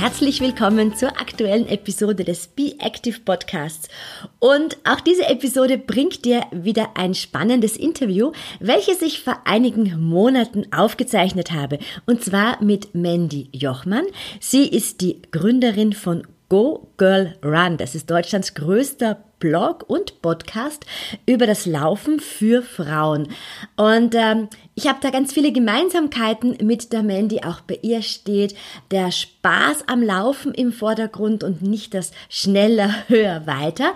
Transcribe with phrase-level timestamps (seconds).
[0.00, 3.90] Herzlich willkommen zur aktuellen Episode des Be Active Podcasts.
[4.38, 10.72] Und auch diese Episode bringt dir wieder ein spannendes Interview, welches ich vor einigen Monaten
[10.72, 11.78] aufgezeichnet habe.
[12.06, 14.06] Und zwar mit Mandy Jochmann.
[14.40, 17.76] Sie ist die Gründerin von Go Girl Run.
[17.76, 20.86] Das ist Deutschlands größter Blog und Podcast
[21.26, 23.28] über das Laufen für Frauen.
[23.76, 27.42] Und ähm, ich habe da ganz viele Gemeinsamkeiten mit der Mandy.
[27.42, 28.54] Auch bei ihr steht
[28.90, 33.94] der Spaß am Laufen im Vordergrund und nicht das schneller, höher, weiter.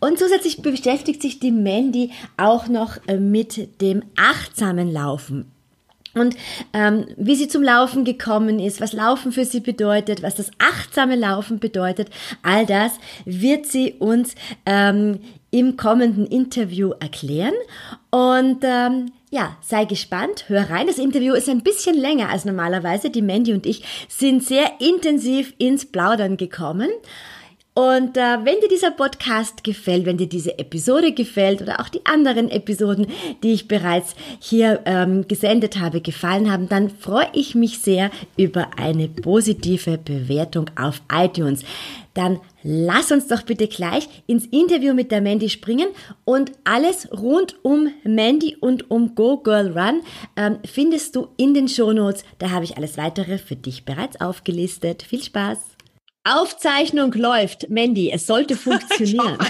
[0.00, 5.51] Und zusätzlich beschäftigt sich die Mandy auch noch äh, mit dem achtsamen Laufen.
[6.14, 6.36] Und
[6.72, 11.16] ähm, wie sie zum Laufen gekommen ist, was Laufen für sie bedeutet, was das achtsame
[11.16, 12.10] Laufen bedeutet,
[12.42, 12.92] all das
[13.24, 14.34] wird sie uns
[14.66, 17.54] ähm, im kommenden Interview erklären.
[18.10, 20.86] Und ähm, ja, sei gespannt, hör rein.
[20.86, 23.08] Das Interview ist ein bisschen länger als normalerweise.
[23.08, 26.90] Die Mandy und ich sind sehr intensiv ins Plaudern gekommen.
[27.74, 32.04] Und äh, wenn dir dieser Podcast gefällt, wenn dir diese Episode gefällt oder auch die
[32.04, 33.06] anderen Episoden,
[33.42, 38.72] die ich bereits hier ähm, gesendet habe, gefallen haben, dann freue ich mich sehr über
[38.76, 41.64] eine positive Bewertung auf iTunes.
[42.12, 45.88] Dann lass uns doch bitte gleich ins Interview mit der Mandy springen
[46.26, 50.02] und alles rund um Mandy und um Go Girl Run
[50.36, 52.24] ähm, findest du in den Shownotes.
[52.38, 55.02] Da habe ich alles weitere für dich bereits aufgelistet.
[55.02, 55.71] Viel Spaß!
[56.24, 57.68] Aufzeichnung läuft.
[57.68, 59.38] Mandy, es sollte funktionieren.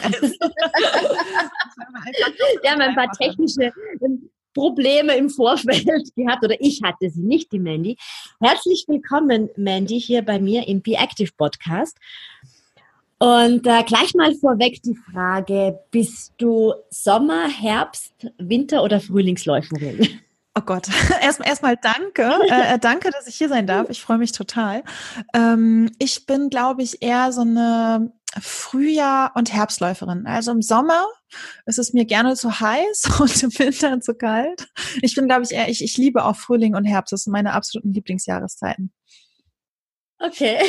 [2.62, 7.52] Wir haben ein paar technische ähm, Probleme im Vorfeld gehabt oder ich hatte sie, nicht
[7.52, 7.96] die Mandy.
[8.40, 11.98] Herzlich willkommen, Mandy, hier bei mir im Be Active Podcast.
[13.18, 20.20] Und äh, gleich mal vorweg die Frage, bist du Sommer, Herbst, Winter oder Frühlingsläuferin?
[20.54, 20.88] Oh Gott,
[21.22, 23.88] erstmal erstmal danke, äh, äh, danke, dass ich hier sein darf.
[23.88, 24.82] Ich freue mich total.
[25.32, 30.26] Ähm, ich bin, glaube ich, eher so eine Frühjahr- und Herbstläuferin.
[30.26, 31.06] Also im Sommer
[31.64, 34.68] ist es mir gerne zu heiß und im Winter zu kalt.
[35.00, 37.12] Ich bin, glaube ich, eher, ich, ich liebe auch Frühling und Herbst.
[37.12, 38.92] Das sind meine absoluten Lieblingsjahreszeiten.
[40.24, 40.58] Okay.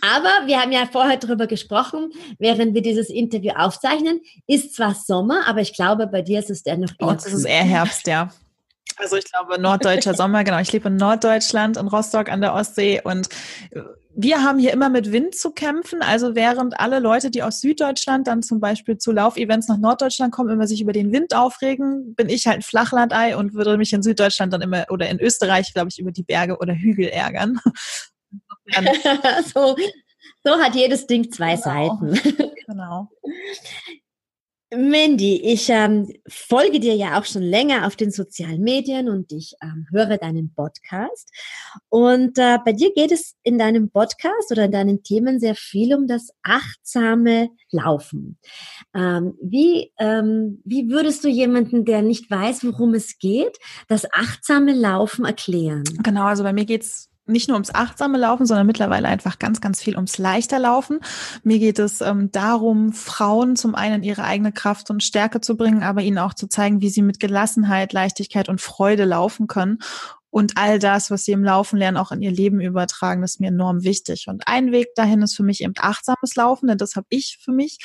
[0.00, 5.46] aber wir haben ja vorher darüber gesprochen, während wir dieses Interview aufzeichnen, ist zwar Sommer,
[5.46, 6.96] aber ich glaube, bei dir ist es eher noch eher.
[6.98, 8.30] Bei uns ist es eher Herbst, ja.
[9.00, 10.60] Also ich glaube, norddeutscher Sommer, genau.
[10.60, 13.28] Ich lebe in Norddeutschland, in Rostock an der Ostsee und
[14.14, 16.02] wir haben hier immer mit Wind zu kämpfen.
[16.02, 20.50] Also während alle Leute, die aus Süddeutschland dann zum Beispiel zu Laufevents nach Norddeutschland kommen,
[20.50, 24.02] immer sich über den Wind aufregen, bin ich halt ein Flachlandei und würde mich in
[24.02, 27.60] Süddeutschland dann immer oder in Österreich, glaube ich, über die Berge oder Hügel ärgern.
[29.54, 29.76] so,
[30.44, 31.62] so hat jedes Ding zwei genau.
[31.62, 32.52] Seiten.
[32.66, 33.10] Genau.
[34.72, 39.54] Mandy, ich ähm, folge dir ja auch schon länger auf den sozialen Medien und ich
[39.62, 41.28] ähm, höre deinen Podcast.
[41.88, 45.92] Und äh, bei dir geht es in deinem Podcast oder in deinen Themen sehr viel
[45.92, 48.38] um das achtsame Laufen.
[48.94, 53.58] Ähm, wie, ähm, wie würdest du jemanden, der nicht weiß, worum es geht,
[53.88, 55.82] das achtsame Laufen erklären?
[56.04, 59.82] Genau, also bei mir geht's nicht nur ums achtsame Laufen, sondern mittlerweile einfach ganz, ganz
[59.82, 61.00] viel ums leichter Laufen.
[61.42, 65.82] Mir geht es ähm, darum, Frauen zum einen ihre eigene Kraft und Stärke zu bringen,
[65.82, 69.78] aber ihnen auch zu zeigen, wie sie mit Gelassenheit, Leichtigkeit und Freude laufen können.
[70.30, 73.48] Und all das, was sie im Laufen lernen, auch in ihr Leben übertragen, ist mir
[73.48, 74.26] enorm wichtig.
[74.28, 77.52] Und ein Weg dahin ist für mich eben achtsames Laufen, denn das habe ich für
[77.52, 77.78] mich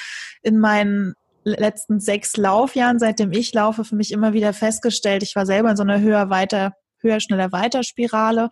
[0.44, 5.24] in meinen letzten sechs Laufjahren, seitdem ich laufe, für mich immer wieder festgestellt.
[5.24, 8.50] Ich war selber in so einer höher, weiter, höher, schneller, weiter Spirale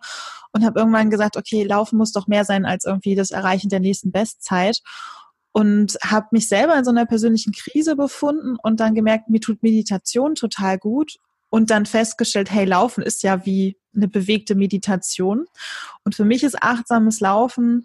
[0.54, 3.80] und habe irgendwann gesagt, okay, Laufen muss doch mehr sein als irgendwie das Erreichen der
[3.80, 4.80] nächsten Bestzeit.
[5.52, 9.62] Und habe mich selber in so einer persönlichen Krise befunden und dann gemerkt, mir tut
[9.62, 11.16] Meditation total gut.
[11.50, 15.46] Und dann festgestellt, hey, Laufen ist ja wie eine bewegte Meditation.
[16.04, 17.84] Und für mich ist achtsames Laufen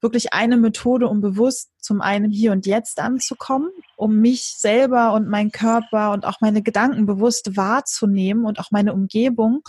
[0.00, 5.28] wirklich eine Methode, um bewusst zum einen hier und jetzt anzukommen, um mich selber und
[5.28, 9.62] meinen Körper und auch meine Gedanken bewusst wahrzunehmen und auch meine Umgebung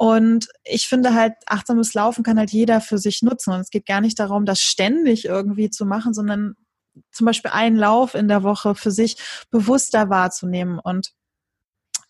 [0.00, 3.52] und ich finde halt, achtsames Laufen kann halt jeder für sich nutzen.
[3.52, 6.54] Und es geht gar nicht darum, das ständig irgendwie zu machen, sondern
[7.12, 9.18] zum Beispiel einen Lauf in der Woche für sich
[9.50, 11.12] bewusster wahrzunehmen und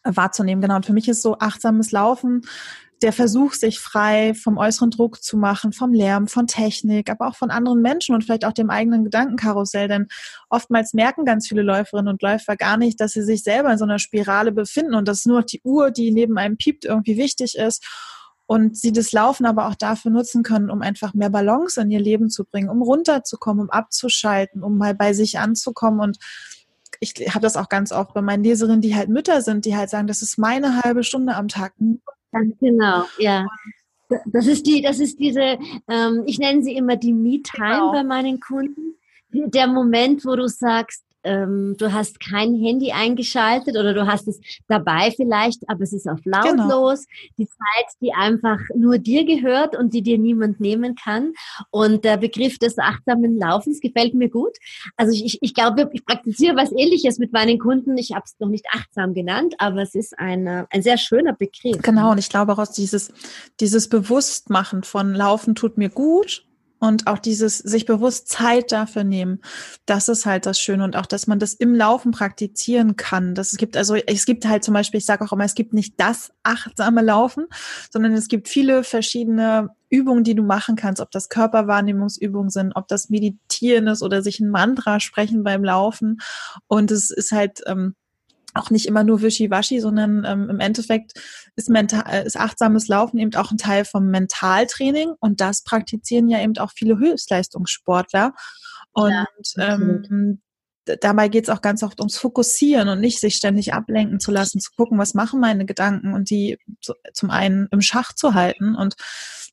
[0.04, 0.62] wahrzunehmen.
[0.62, 0.76] Genau.
[0.76, 2.42] Und für mich ist so achtsames Laufen
[3.02, 7.36] der Versuch, sich frei vom äußeren Druck zu machen, vom Lärm, von Technik, aber auch
[7.36, 9.88] von anderen Menschen und vielleicht auch dem eigenen Gedankenkarussell.
[9.88, 10.08] Denn
[10.48, 13.84] oftmals merken ganz viele Läuferinnen und Läufer gar nicht, dass sie sich selber in so
[13.84, 17.86] einer Spirale befinden und dass nur die Uhr, die neben einem piept, irgendwie wichtig ist.
[18.46, 22.00] Und sie das Laufen aber auch dafür nutzen können, um einfach mehr Balance in ihr
[22.00, 26.18] Leben zu bringen, um runterzukommen, um abzuschalten, um mal bei sich anzukommen und
[27.00, 29.88] ich habe das auch ganz oft bei meinen Leserinnen, die halt Mütter sind, die halt
[29.88, 31.72] sagen, das ist meine halbe Stunde am Tag.
[32.32, 33.46] Ganz genau, ja.
[34.26, 37.92] Das ist die, das ist diese, ähm, ich nenne sie immer die Me-Time genau.
[37.92, 38.96] bei meinen Kunden.
[39.32, 44.40] Der Moment, wo du sagst, ähm, du hast kein Handy eingeschaltet oder du hast es
[44.68, 46.38] dabei vielleicht, aber es ist auf genau.
[46.42, 47.06] lautlos.
[47.06, 47.30] Genau.
[47.38, 51.32] Die Zeit, die einfach nur dir gehört und die dir niemand nehmen kann.
[51.70, 54.56] Und der Begriff des achtsamen Laufens gefällt mir gut.
[54.96, 57.96] Also ich, ich glaube, ich praktiziere was ähnliches mit meinen Kunden.
[57.98, 61.82] Ich habe es noch nicht achtsam genannt, aber es ist ein, ein sehr schöner Begriff.
[61.82, 63.12] Genau, und ich glaube auch dieses,
[63.60, 66.44] dieses Bewusstmachen von Laufen tut mir gut
[66.80, 69.40] und auch dieses sich bewusst Zeit dafür nehmen,
[69.86, 73.34] das ist halt das Schöne und auch, dass man das im Laufen praktizieren kann.
[73.34, 75.94] Das gibt also, es gibt halt zum Beispiel, ich sage auch immer, es gibt nicht
[75.98, 77.46] das achtsame Laufen,
[77.90, 82.88] sondern es gibt viele verschiedene Übungen, die du machen kannst, ob das Körperwahrnehmungsübungen sind, ob
[82.88, 86.18] das Meditieren ist oder sich ein Mantra sprechen beim Laufen.
[86.66, 87.94] Und es ist halt ähm,
[88.54, 91.12] auch nicht immer nur wischiwaschi, sondern ähm, im Endeffekt
[91.56, 96.28] ist, mental, äh, ist achtsames Laufen eben auch ein Teil vom Mentaltraining und das praktizieren
[96.28, 98.34] ja eben auch viele Höchstleistungssportler.
[98.92, 99.12] Und
[99.56, 100.40] ja, ähm,
[101.00, 104.60] dabei geht es auch ganz oft ums Fokussieren und nicht sich ständig ablenken zu lassen,
[104.60, 108.74] zu gucken, was machen meine Gedanken und die zu, zum einen im Schach zu halten
[108.74, 108.96] und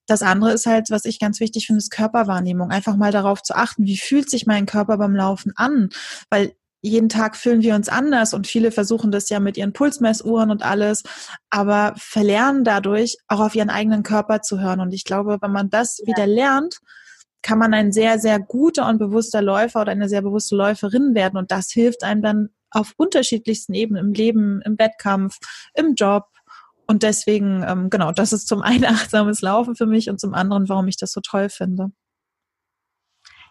[0.08, 2.72] das andere ist halt, was ich ganz wichtig finde, ist Körperwahrnehmung.
[2.72, 5.90] Einfach mal darauf zu achten, wie fühlt sich mein Körper beim Laufen an?
[6.30, 10.52] Weil jeden Tag fühlen wir uns anders und viele versuchen das ja mit ihren Pulsmessuhren
[10.52, 11.04] und alles,
[11.50, 14.80] aber verlernen dadurch auch auf ihren eigenen Körper zu hören.
[14.80, 16.08] Und ich glaube, wenn man das ja.
[16.08, 16.80] wieder lernt,
[17.42, 21.38] kann man ein sehr, sehr guter und bewusster Läufer oder eine sehr bewusste Läuferin werden.
[21.38, 25.38] Und das hilft einem dann auf unterschiedlichsten Ebenen im Leben, im Wettkampf,
[25.74, 26.26] im Job.
[26.88, 30.70] Und deswegen, ähm, genau, das ist zum einen achtsames Laufen für mich und zum anderen,
[30.70, 31.92] warum ich das so toll finde.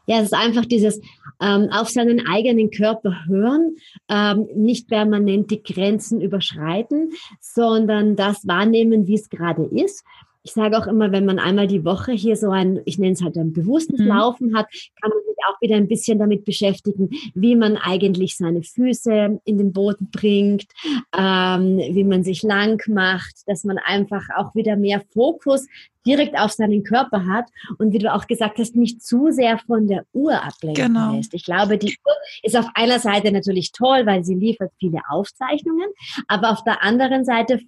[0.07, 1.01] Ja, es ist einfach dieses
[1.41, 3.77] ähm, auf seinen eigenen Körper hören,
[4.09, 7.11] ähm, nicht permanent die Grenzen überschreiten,
[7.41, 10.05] sondern das wahrnehmen, wie es gerade ist
[10.47, 13.23] ich sage auch immer, wenn man einmal die Woche hier so ein, ich nenne es
[13.23, 14.07] halt ein bewusstes mhm.
[14.07, 14.69] Laufen hat,
[15.01, 19.59] kann man sich auch wieder ein bisschen damit beschäftigen, wie man eigentlich seine Füße in
[19.59, 20.67] den Boden bringt,
[21.19, 25.67] ähm, wie man sich lang macht, dass man einfach auch wieder mehr Fokus
[26.07, 27.47] direkt auf seinen Körper hat
[27.79, 31.17] und wie du auch gesagt hast, nicht zu sehr von der Uhr ablenken genau.
[31.17, 31.35] lässt.
[31.35, 32.15] Ich glaube, die Uhr
[32.45, 35.89] ist auf einer Seite natürlich toll, weil sie liefert viele Aufzeichnungen,
[36.29, 37.59] aber auf der anderen Seite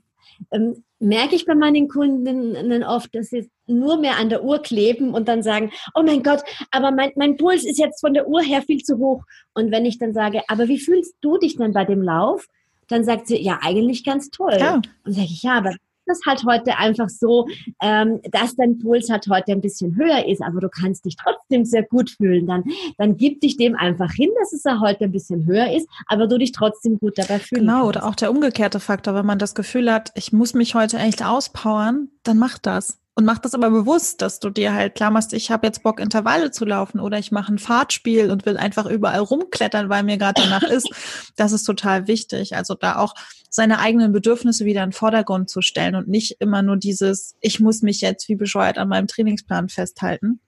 [0.52, 5.14] ähm, merke ich bei meinen Kundinnen oft, dass sie nur mehr an der Uhr kleben
[5.14, 8.42] und dann sagen, oh mein Gott, aber mein, mein Puls ist jetzt von der Uhr
[8.42, 9.22] her viel zu hoch.
[9.54, 12.46] Und wenn ich dann sage, aber wie fühlst du dich denn bei dem Lauf?
[12.88, 14.56] Dann sagt sie, ja, eigentlich ganz toll.
[14.58, 14.80] Ja.
[15.04, 15.74] Und sage ich, ja, aber
[16.08, 17.46] das halt heute einfach so,
[17.82, 21.64] ähm, dass dein Puls halt heute ein bisschen höher ist, aber du kannst dich trotzdem
[21.64, 22.46] sehr gut fühlen.
[22.46, 22.64] Dann,
[22.96, 26.26] dann gib dich dem einfach hin, dass es ja heute ein bisschen höher ist, aber
[26.26, 27.60] du dich trotzdem gut dabei fühlst.
[27.60, 27.88] Genau, kannst.
[27.88, 31.24] oder auch der umgekehrte Faktor, wenn man das Gefühl hat, ich muss mich heute echt
[31.24, 32.98] auspowern, dann mach das.
[33.18, 35.98] Und mach das aber bewusst, dass du dir halt klar machst, ich habe jetzt Bock,
[35.98, 40.18] Intervalle zu laufen oder ich mache ein Fahrtspiel und will einfach überall rumklettern, weil mir
[40.18, 40.88] gerade danach ist.
[41.34, 42.54] Das ist total wichtig.
[42.54, 43.14] Also da auch
[43.50, 47.58] seine eigenen Bedürfnisse wieder in den Vordergrund zu stellen und nicht immer nur dieses, ich
[47.58, 50.38] muss mich jetzt wie bescheuert an meinem Trainingsplan festhalten.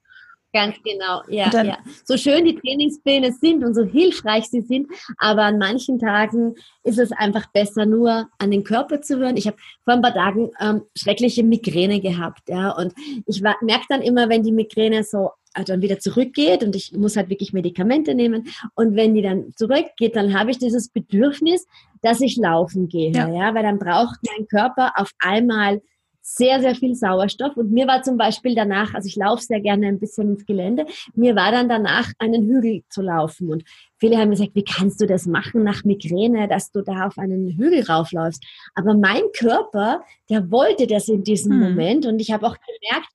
[0.53, 1.79] Ganz genau, ja, dann, ja.
[2.05, 4.89] So schön die Trainingspläne sind und so hilfreich sie sind,
[5.19, 9.37] aber an manchen Tagen ist es einfach besser, nur an den Körper zu hören.
[9.37, 12.93] Ich habe vor ein paar Tagen ähm, schreckliche Migräne gehabt, ja, und
[13.27, 17.17] ich merke dann immer, wenn die Migräne so äh, dann wieder zurückgeht und ich muss
[17.17, 21.69] halt wirklich Medikamente nehmen und wenn die dann zurückgeht, dann habe ich dieses Bedürfnis,
[22.03, 25.81] dass ich laufen gehe, ja, ja weil dann braucht mein Körper auf einmal
[26.23, 27.57] sehr, sehr viel Sauerstoff.
[27.57, 30.87] Und mir war zum Beispiel danach, also ich laufe sehr gerne ein bisschen ins Gelände,
[31.15, 33.51] mir war dann danach, einen Hügel zu laufen.
[33.51, 33.65] Und
[33.99, 37.57] viele haben gesagt, wie kannst du das machen nach Migräne, dass du da auf einen
[37.57, 38.45] Hügel raufläufst?
[38.75, 41.61] Aber mein Körper, der wollte das in diesem hm.
[41.61, 42.07] Moment.
[42.07, 43.11] Und ich habe auch gemerkt,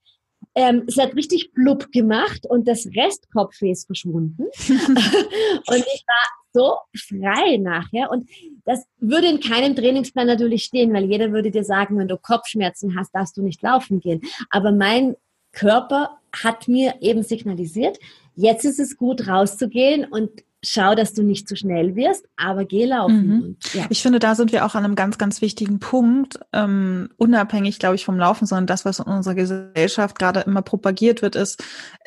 [0.58, 4.44] ähm, es hat richtig blub gemacht und das Restkopfweh ist verschwunden.
[4.68, 8.10] und ich war so frei nachher.
[8.10, 8.30] Und
[8.64, 12.98] das würde in keinem Trainingsplan natürlich stehen, weil jeder würde dir sagen, wenn du Kopfschmerzen
[12.98, 14.22] hast, darfst du nicht laufen gehen.
[14.50, 15.16] Aber mein
[15.52, 18.00] Körper hat mir eben signalisiert,
[18.36, 20.32] jetzt ist es gut rauszugehen und
[20.68, 23.28] schau, dass du nicht zu schnell wirst, aber geh laufen.
[23.28, 23.44] Mhm.
[23.44, 23.86] Und, ja.
[23.90, 27.96] Ich finde, da sind wir auch an einem ganz, ganz wichtigen Punkt, ähm, unabhängig, glaube
[27.96, 31.64] ich, vom Laufen, sondern das, was in unserer Gesellschaft gerade immer propagiert wird, ist,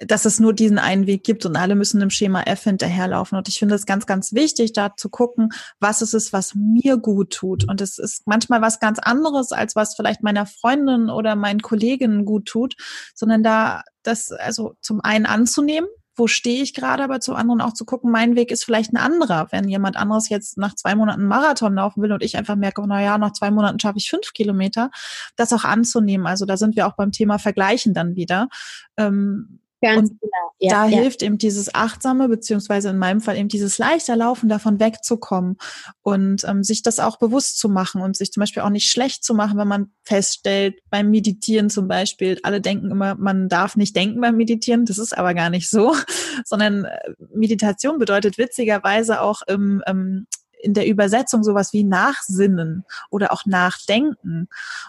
[0.06, 3.38] dass es nur diesen einen Weg gibt und alle müssen im Schema F hinterherlaufen.
[3.38, 5.50] Und ich finde es ganz, ganz wichtig, da zu gucken,
[5.80, 7.68] was es ist, was mir gut tut.
[7.68, 12.24] Und es ist manchmal was ganz anderes, als was vielleicht meiner Freundin oder meinen Kolleginnen
[12.24, 12.76] gut tut,
[13.14, 15.88] sondern da das also zum einen anzunehmen,
[16.18, 18.96] wo stehe ich gerade, aber zum anderen auch zu gucken, mein Weg ist vielleicht ein
[18.96, 19.48] anderer.
[19.50, 23.02] Wenn jemand anderes jetzt nach zwei Monaten Marathon laufen will und ich einfach merke, na
[23.02, 24.90] ja, nach zwei Monaten schaffe ich fünf Kilometer,
[25.37, 26.26] das auch anzunehmen.
[26.26, 28.48] Also da sind wir auch beim Thema Vergleichen dann wieder.
[28.96, 30.32] Ähm, Ganz und genau.
[30.58, 30.99] Ja, da ja.
[30.99, 35.56] hilft eben dieses achtsame, beziehungsweise in meinem Fall eben dieses leichter Laufen, davon wegzukommen
[36.02, 39.23] und ähm, sich das auch bewusst zu machen und sich zum Beispiel auch nicht schlecht
[39.23, 43.94] zu machen, wenn man feststellt, beim Meditieren zum Beispiel, alle denken immer, man darf nicht
[43.94, 45.94] denken beim Meditieren, das ist aber gar nicht so,
[46.44, 46.99] sondern äh,
[47.32, 50.26] Meditation bedeutet witzigerweise auch im, ähm,
[50.61, 54.49] in der Übersetzung sowas wie Nachsinnen oder auch Nachdenken.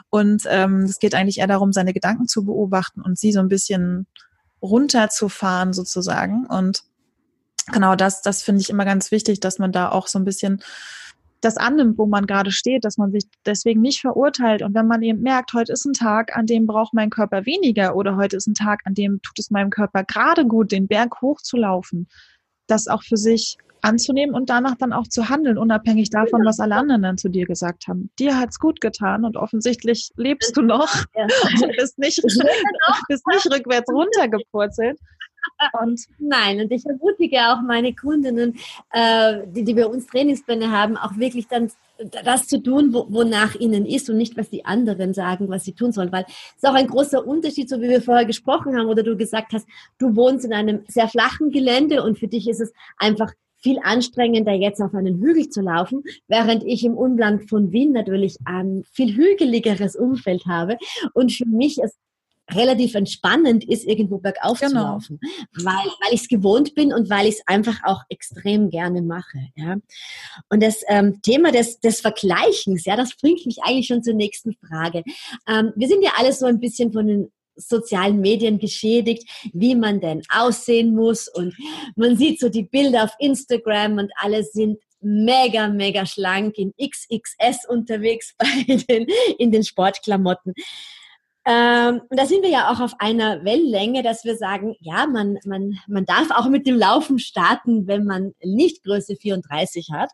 [0.09, 3.49] Und ähm, es geht eigentlich eher darum, seine Gedanken zu beobachten und sie so ein
[3.49, 4.07] bisschen
[4.61, 6.45] runterzufahren sozusagen.
[6.45, 6.83] Und
[7.71, 10.61] genau das, das finde ich immer ganz wichtig, dass man da auch so ein bisschen
[11.41, 14.61] das annimmt, wo man gerade steht, dass man sich deswegen nicht verurteilt.
[14.61, 17.95] Und wenn man eben merkt, heute ist ein Tag, an dem braucht mein Körper weniger
[17.95, 21.21] oder heute ist ein Tag, an dem tut es meinem Körper gerade gut, den Berg
[21.21, 22.07] hochzulaufen,
[22.67, 26.75] das auch für sich anzunehmen und danach dann auch zu handeln, unabhängig davon, was alle
[26.75, 28.09] anderen dann zu dir gesagt haben.
[28.19, 31.23] Dir hat's gut getan und offensichtlich lebst du noch ja.
[31.63, 32.21] und bist nicht,
[33.07, 34.99] bist nicht rückwärts runtergepurzelt.
[35.81, 38.59] Und Nein, und ich ermutige auch meine Kundinnen,
[38.91, 41.71] äh, die, die bei uns Trainingspläne haben, auch wirklich dann
[42.23, 45.73] das zu tun, wo, wonach ihnen ist und nicht, was die anderen sagen, was sie
[45.73, 46.11] tun sollen.
[46.11, 49.17] Weil es ist auch ein großer Unterschied, so wie wir vorher gesprochen haben, oder du
[49.17, 49.67] gesagt hast,
[49.97, 54.53] du wohnst in einem sehr flachen Gelände und für dich ist es einfach viel anstrengender,
[54.53, 59.15] jetzt auf einen Hügel zu laufen, während ich im Umland von Wien natürlich ein viel
[59.15, 60.77] hügeligeres Umfeld habe
[61.13, 61.97] und für mich es
[62.51, 64.69] relativ entspannend ist, irgendwo bergauf genau.
[64.69, 65.19] zu laufen,
[65.53, 69.49] weil, weil ich es gewohnt bin und weil ich es einfach auch extrem gerne mache.
[69.55, 69.77] Ja.
[70.49, 74.53] Und das ähm, Thema des, des Vergleichens, ja, das bringt mich eigentlich schon zur nächsten
[74.53, 75.03] Frage.
[75.47, 79.99] Ähm, wir sind ja alle so ein bisschen von den sozialen Medien geschädigt, wie man
[79.99, 81.27] denn aussehen muss.
[81.27, 81.55] Und
[81.95, 87.67] man sieht so die Bilder auf Instagram und alle sind mega, mega schlank in XXS
[87.67, 90.53] unterwegs bei den, in den Sportklamotten.
[91.45, 95.79] Ähm, da sind wir ja auch auf einer Wellenlänge, dass wir sagen, ja, man, man,
[95.87, 100.11] man darf auch mit dem Laufen starten, wenn man nicht Größe 34 hat.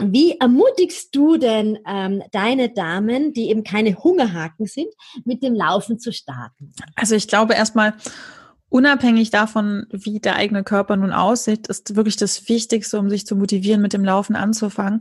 [0.00, 4.88] Wie ermutigst du denn ähm, deine Damen, die eben keine Hungerhaken sind,
[5.24, 6.72] mit dem Laufen zu starten?
[6.94, 7.94] Also ich glaube erstmal,
[8.70, 13.34] Unabhängig davon, wie der eigene Körper nun aussieht, ist wirklich das Wichtigste, um sich zu
[13.34, 14.98] motivieren, mit dem Laufen anzufangen,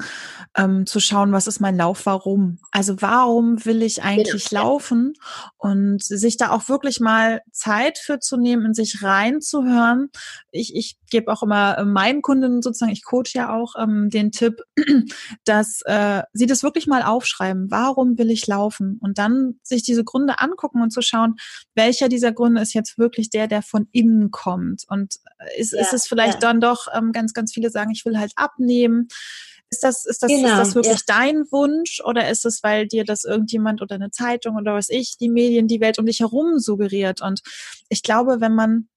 [0.55, 2.59] ähm, zu schauen, was ist mein Lauf, warum?
[2.71, 4.63] Also warum will ich eigentlich genau.
[4.63, 5.15] laufen?
[5.57, 10.11] Und sich da auch wirklich mal Zeit für zu nehmen, in sich reinzuhören.
[10.51, 14.61] Ich, ich gebe auch immer meinen Kunden sozusagen, ich coach ja auch ähm, den Tipp,
[15.45, 17.69] dass äh, sie das wirklich mal aufschreiben.
[17.69, 18.97] Warum will ich laufen?
[19.01, 21.35] Und dann sich diese Gründe angucken und zu schauen,
[21.75, 24.83] welcher dieser Gründe ist jetzt wirklich der, der der von innen kommt.
[24.87, 26.39] Und äh, ist, ja, ist es vielleicht ja.
[26.39, 29.07] dann doch, ähm, ganz, ganz viele sagen, ich will halt abnehmen.
[29.69, 31.15] Ist das, ist das, genau, ist das wirklich ja.
[31.19, 35.17] dein Wunsch oder ist es, weil dir das irgendjemand oder eine Zeitung oder was ich,
[35.17, 37.21] die Medien, die Welt um dich herum suggeriert?
[37.21, 37.41] Und
[37.89, 38.87] ich glaube, wenn man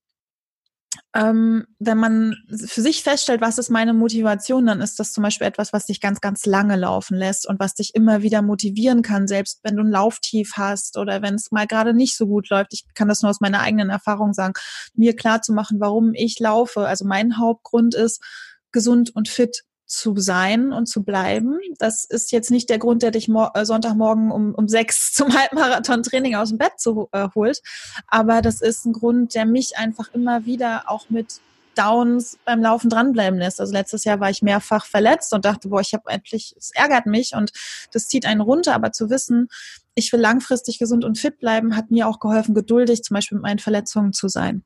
[1.12, 2.36] ähm, wenn man
[2.66, 6.00] für sich feststellt, was ist meine Motivation, dann ist das zum Beispiel etwas, was dich
[6.00, 9.82] ganz, ganz lange laufen lässt und was dich immer wieder motivieren kann, selbst wenn du
[9.82, 12.72] ein Lauftief hast oder wenn es mal gerade nicht so gut läuft.
[12.74, 14.54] Ich kann das nur aus meiner eigenen Erfahrung sagen,
[14.94, 16.86] mir klar zu machen, warum ich laufe.
[16.86, 18.22] Also mein Hauptgrund ist,
[18.70, 21.59] gesund und fit zu sein und zu bleiben.
[21.78, 26.37] Das ist jetzt nicht der Grund, der dich äh, Sonntagmorgen um, um sechs zum Halbmarathon-Training
[26.37, 27.61] aus dem Bett zu, äh, holt.
[28.06, 31.40] Aber das ist ein Grund, der mich einfach immer wieder auch mit
[31.75, 33.61] Downs beim Laufen dranbleiben lässt.
[33.61, 37.06] Also letztes Jahr war ich mehrfach verletzt und dachte, boah, ich habe endlich, es ärgert
[37.06, 37.52] mich und
[37.92, 38.75] das zieht einen runter.
[38.75, 39.49] Aber zu wissen,
[39.94, 43.42] ich will langfristig gesund und fit bleiben, hat mir auch geholfen, geduldig zum Beispiel mit
[43.42, 44.64] meinen Verletzungen zu sein.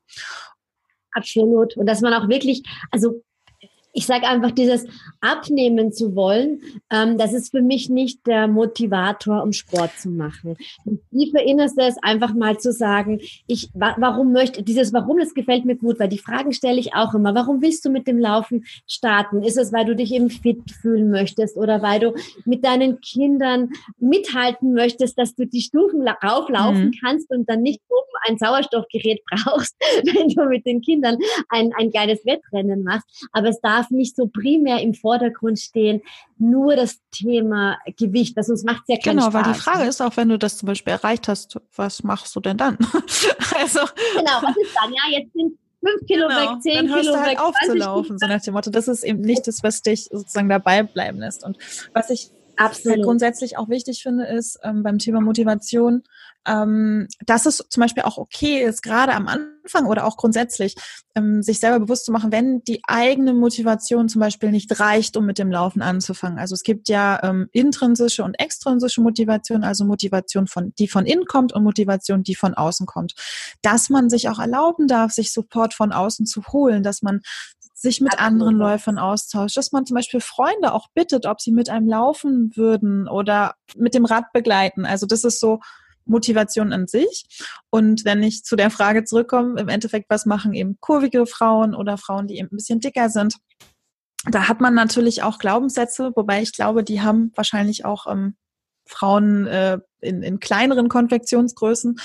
[1.12, 1.76] Absolut.
[1.76, 3.22] Und dass man auch wirklich, also
[3.94, 4.86] ich sage einfach, dieses
[5.20, 6.60] Abnehmen zu wollen,
[6.90, 10.56] ähm, das ist für mich nicht der Motivator, um Sport zu machen.
[10.84, 15.32] Und tiefer innerste ist einfach mal zu sagen, ich, wa warum möchte, dieses Warum, das
[15.32, 17.34] gefällt mir gut, weil die Fragen stelle ich auch immer.
[17.34, 19.42] Warum willst du mit dem Laufen starten?
[19.42, 23.70] Ist es, weil du dich eben fit fühlen möchtest oder weil du mit deinen Kindern
[23.98, 26.94] mithalten möchtest, dass du die Stufen rauflaufen mhm.
[27.00, 31.90] kannst und dann nicht oben ein Sauerstoffgerät brauchst, wenn du mit den Kindern ein, ein
[31.90, 33.06] geiles Wettrennen machst.
[33.32, 36.02] Aber es darf darf nicht so primär im Vordergrund stehen,
[36.38, 39.34] nur das Thema Gewicht, das uns macht ja keinen Genau, Spaß.
[39.34, 39.88] weil die Frage ne?
[39.88, 42.76] ist auch, wenn du das zum Beispiel erreicht hast, was machst du denn dann?
[43.58, 43.80] also.
[44.16, 44.92] Genau, was ist dann?
[44.92, 47.40] Ja, jetzt sind fünf Kilo genau, weg, zehn dann Kilo du halt weg.
[47.40, 48.70] aufzulaufen, so nach dem Motto.
[48.70, 51.44] Das ist eben nicht das, was dich sozusagen dabei bleiben lässt.
[51.44, 51.58] Und
[51.92, 53.04] was ich Absolut.
[53.04, 56.04] grundsätzlich auch wichtig finde, ist ähm, beim Thema Motivation,
[56.46, 60.74] ähm, dass es zum Beispiel auch okay ist, gerade am Anfang oder auch grundsätzlich,
[61.14, 65.24] ähm, sich selber bewusst zu machen, wenn die eigene Motivation zum Beispiel nicht reicht, um
[65.26, 66.38] mit dem Laufen anzufangen.
[66.38, 71.26] Also es gibt ja ähm, intrinsische und extrinsische Motivation, also Motivation von, die von innen
[71.26, 73.14] kommt und Motivation, die von außen kommt.
[73.62, 77.20] Dass man sich auch erlauben darf, sich Support von außen zu holen, dass man
[77.84, 78.32] sich mit Absolut.
[78.32, 82.50] anderen Läufern austauscht, dass man zum Beispiel Freunde auch bittet, ob sie mit einem laufen
[82.56, 84.86] würden oder mit dem Rad begleiten.
[84.86, 85.60] Also das ist so
[86.06, 87.26] Motivation an sich.
[87.70, 91.98] Und wenn ich zu der Frage zurückkomme, im Endeffekt, was machen eben kurvige Frauen oder
[91.98, 93.36] Frauen, die eben ein bisschen dicker sind?
[94.30, 98.36] Da hat man natürlich auch Glaubenssätze, wobei ich glaube, die haben wahrscheinlich auch ähm,
[98.86, 101.96] Frauen äh, in, in kleineren Konfektionsgrößen,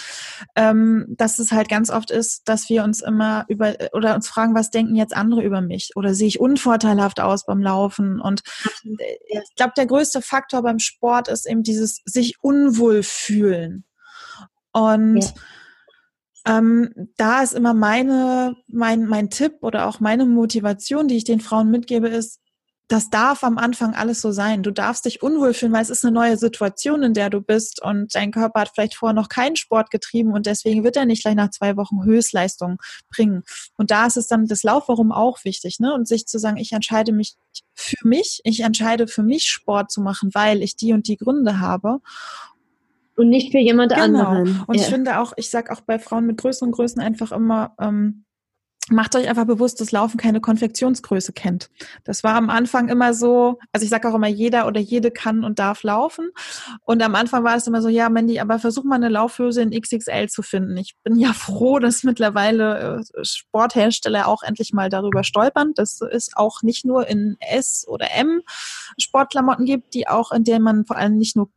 [0.55, 4.55] ähm, dass es halt ganz oft ist, dass wir uns immer über oder uns fragen,
[4.55, 5.91] was denken jetzt andere über mich?
[5.95, 8.21] Oder sehe ich unvorteilhaft aus beim Laufen?
[8.21, 8.41] Und
[8.83, 13.83] äh, ich glaube, der größte Faktor beim Sport ist eben dieses sich unwohl fühlen.
[14.71, 15.21] Und
[16.45, 16.57] ja.
[16.57, 21.41] ähm, da ist immer meine, mein, mein Tipp oder auch meine Motivation, die ich den
[21.41, 22.39] Frauen mitgebe, ist,
[22.89, 24.63] das darf am Anfang alles so sein.
[24.63, 27.81] Du darfst dich unwohl fühlen, weil es ist eine neue Situation, in der du bist
[27.83, 31.21] und dein Körper hat vielleicht vorher noch keinen Sport getrieben und deswegen wird er nicht
[31.21, 33.43] gleich nach zwei Wochen Höchstleistung bringen.
[33.77, 35.93] Und da ist es dann das Laufwarum auch wichtig, ne?
[35.93, 37.35] Und sich zu sagen, ich entscheide mich
[37.75, 41.59] für mich, ich entscheide für mich Sport zu machen, weil ich die und die Gründe
[41.59, 41.99] habe
[43.19, 44.03] und nicht für jemand genau.
[44.03, 44.63] anderen.
[44.65, 44.81] Und ja.
[44.81, 48.25] ich finde auch, ich sag auch bei Frauen mit größeren Größen einfach immer, ähm,
[48.91, 51.69] macht euch einfach bewusst, dass Laufen keine Konfektionsgröße kennt.
[52.05, 55.43] Das war am Anfang immer so, also ich sage auch immer, jeder oder jede kann
[55.43, 56.29] und darf laufen.
[56.85, 59.79] Und am Anfang war es immer so, ja, Mandy, aber versuch mal eine Laufhose in
[59.79, 60.77] XXL zu finden.
[60.77, 66.31] Ich bin ja froh, dass mittlerweile äh, Sporthersteller auch endlich mal darüber stolpern, dass es
[66.35, 68.41] auch nicht nur in S oder M
[68.97, 71.49] Sportklamotten gibt, die auch, in denen man vor allem nicht nur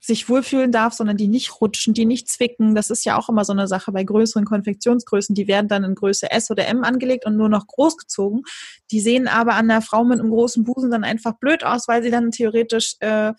[0.00, 2.74] sich wohlfühlen darf, sondern die nicht rutschen, die nicht zwicken.
[2.74, 5.34] Das ist ja auch immer so eine Sache bei größeren Konfektionsgrößen.
[5.34, 8.42] Die werden dann in Größe S oder M angelegt und nur noch groß gezogen.
[8.90, 12.02] Die sehen aber an der Frau mit einem großen Busen dann einfach blöd aus, weil
[12.02, 13.32] sie dann theoretisch äh,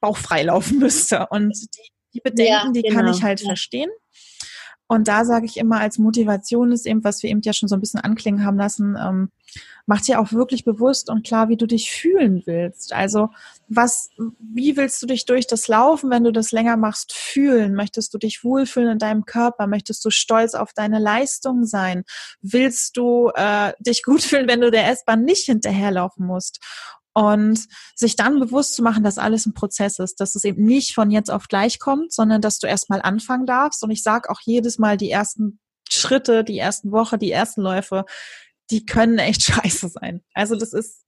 [0.00, 1.26] bauchfrei laufen müsste.
[1.30, 2.94] Und die, die Bedenken, ja, die genau.
[2.94, 3.46] kann ich halt ja.
[3.46, 3.90] verstehen.
[4.88, 7.76] Und da sage ich immer, als Motivation ist eben, was wir eben ja schon so
[7.76, 9.30] ein bisschen anklingen haben lassen, ähm,
[9.86, 12.92] mach dir auch wirklich bewusst und klar, wie du dich fühlen willst.
[12.92, 13.30] Also
[13.68, 17.74] was, wie willst du dich durch das Laufen, wenn du das länger machst, fühlen?
[17.74, 19.66] Möchtest du dich wohlfühlen in deinem Körper?
[19.66, 22.04] Möchtest du stolz auf deine Leistung sein?
[22.42, 26.60] Willst du äh, dich gut fühlen, wenn du der S-Bahn nicht hinterherlaufen musst?
[27.18, 30.94] Und sich dann bewusst zu machen, dass alles ein Prozess ist, dass es eben nicht
[30.94, 33.82] von jetzt auf gleich kommt, sondern dass du erstmal anfangen darfst.
[33.82, 35.58] Und ich sage auch jedes Mal, die ersten
[35.90, 38.04] Schritte, die ersten Woche, die ersten Läufe,
[38.70, 40.22] die können echt scheiße sein.
[40.32, 41.02] Also das ist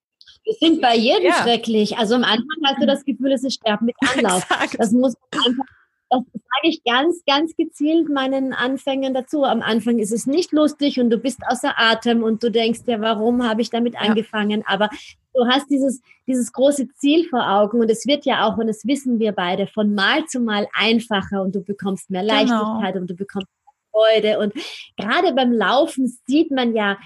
[0.47, 1.35] die sind bei jedem ja.
[1.35, 1.97] schrecklich.
[1.97, 4.43] Also am Anfang hast du das Gefühl, es ist Sterben mit Anlauf.
[4.51, 4.77] Exakt.
[4.81, 5.65] Das muss einfach
[6.11, 9.45] das sage ich ganz, ganz gezielt meinen Anfängern dazu.
[9.45, 13.01] Am Anfang ist es nicht lustig und du bist außer Atem und du denkst ja,
[13.01, 14.65] warum habe ich damit angefangen?
[14.67, 14.91] Aber
[15.35, 18.85] du hast dieses, dieses große Ziel vor Augen und es wird ja auch, und das
[18.85, 22.35] wissen wir beide, von Mal zu Mal einfacher und du bekommst mehr genau.
[22.35, 23.01] Leichtigkeit genau.
[23.03, 23.49] und du bekommst
[23.91, 24.39] Freude.
[24.39, 24.55] Und
[24.97, 26.97] gerade beim Laufen sieht man ja,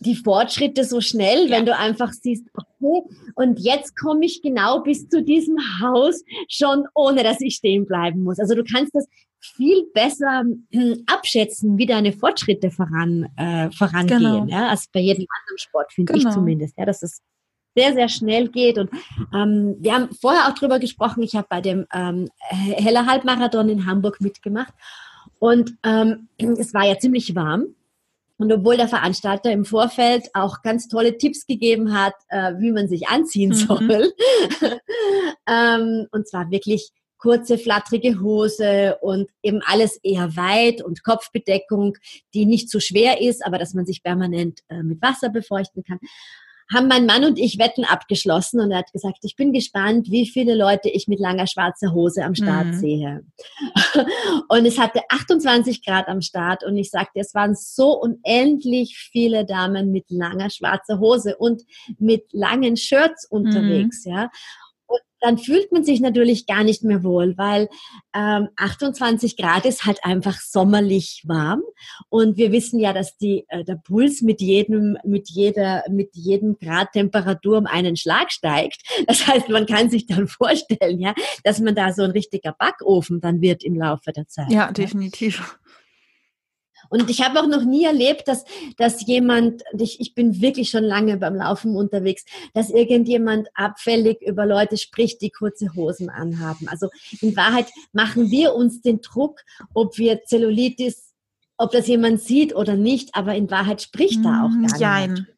[0.00, 1.56] die Fortschritte so schnell, ja.
[1.56, 3.02] wenn du einfach siehst, okay,
[3.34, 8.22] und jetzt komme ich genau bis zu diesem Haus schon, ohne dass ich stehen bleiben
[8.22, 8.38] muss.
[8.38, 9.08] Also du kannst das
[9.40, 14.46] viel besser hm, abschätzen, wie deine Fortschritte voran, äh, vorangehen, genau.
[14.46, 16.28] ja, als bei jedem anderen Sport, finde genau.
[16.28, 17.20] ich zumindest, ja, dass es
[17.78, 18.76] sehr, sehr schnell geht.
[18.76, 18.90] Und
[19.32, 23.86] ähm, wir haben vorher auch drüber gesprochen, ich habe bei dem ähm, Heller Halbmarathon in
[23.86, 24.74] Hamburg mitgemacht
[25.38, 27.74] und ähm, es war ja ziemlich warm.
[28.36, 32.88] Und obwohl der Veranstalter im Vorfeld auch ganz tolle Tipps gegeben hat, äh, wie man
[32.88, 33.54] sich anziehen mhm.
[33.54, 34.12] soll,
[35.48, 41.96] ähm, und zwar wirklich kurze, flatterige Hose und eben alles eher weit und Kopfbedeckung,
[42.32, 45.98] die nicht zu schwer ist, aber dass man sich permanent äh, mit Wasser befeuchten kann,
[46.72, 50.28] haben mein Mann und ich Wetten abgeschlossen und er hat gesagt, ich bin gespannt, wie
[50.28, 52.74] viele Leute ich mit langer schwarzer Hose am Start mhm.
[52.74, 53.24] sehe.
[54.48, 59.44] Und es hatte 28 Grad am Start und ich sagte, es waren so unendlich viele
[59.44, 61.62] Damen mit langer schwarzer Hose und
[61.98, 64.12] mit langen Shirts unterwegs, mhm.
[64.12, 64.30] ja
[65.20, 67.68] dann fühlt man sich natürlich gar nicht mehr wohl, weil
[68.14, 71.62] ähm, 28 Grad ist halt einfach sommerlich warm
[72.08, 76.58] und wir wissen ja, dass die, äh, der Puls mit jedem, mit jeder, mit jedem
[76.58, 78.82] Grad Temperatur um einen Schlag steigt.
[79.06, 83.20] Das heißt, man kann sich dann vorstellen, ja, dass man da so ein richtiger Backofen
[83.20, 84.50] dann wird im Laufe der Zeit.
[84.50, 85.58] Ja, definitiv.
[86.88, 88.44] Und ich habe auch noch nie erlebt, dass,
[88.76, 92.24] dass jemand, ich, ich bin wirklich schon lange beim Laufen unterwegs,
[92.54, 96.68] dass irgendjemand abfällig über Leute spricht, die kurze Hosen anhaben.
[96.68, 96.88] Also
[97.20, 99.40] in Wahrheit machen wir uns den Druck,
[99.74, 101.14] ob wir Zellulitis,
[101.56, 105.12] ob das jemand sieht oder nicht, aber in Wahrheit spricht da auch gar Jein.
[105.12, 105.28] niemand.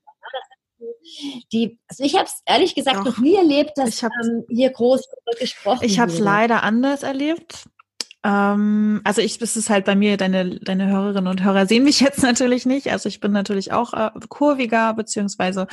[1.52, 3.04] Die, also ich habe es ehrlich gesagt Doch.
[3.04, 7.64] noch nie erlebt, dass ähm, hier groß darüber gesprochen Ich habe es leider anders erlebt.
[8.22, 12.00] Ähm, also ich, das ist halt bei mir, deine, deine Hörerinnen und Hörer sehen mich
[12.00, 12.90] jetzt natürlich nicht.
[12.90, 15.66] Also ich bin natürlich auch äh, kurviger, beziehungsweise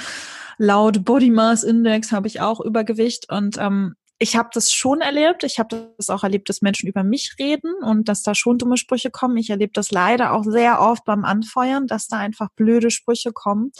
[0.58, 5.44] laut Body Mass Index habe ich auch Übergewicht und ähm, ich habe das schon erlebt.
[5.44, 8.78] Ich habe das auch erlebt, dass Menschen über mich reden und dass da schon dumme
[8.78, 9.38] Sprüche kommen.
[9.38, 13.72] Ich erlebe das leider auch sehr oft beim Anfeuern, dass da einfach blöde Sprüche kommen.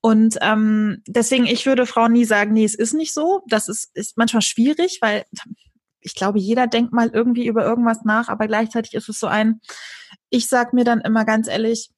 [0.00, 3.42] Und ähm, deswegen, ich würde Frauen nie sagen, nee, es ist nicht so.
[3.46, 5.24] Das ist, ist manchmal schwierig, weil
[6.02, 9.60] ich glaube, jeder denkt mal irgendwie über irgendwas nach, aber gleichzeitig ist es so ein,
[10.30, 11.90] ich sag mir dann immer ganz ehrlich,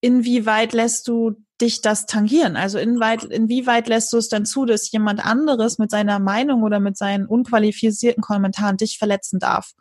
[0.00, 2.56] inwieweit lässt du dich das tangieren?
[2.56, 6.80] Also inwieweit, inwieweit lässt du es dann zu, dass jemand anderes mit seiner Meinung oder
[6.80, 9.72] mit seinen unqualifizierten Kommentaren dich verletzen darf?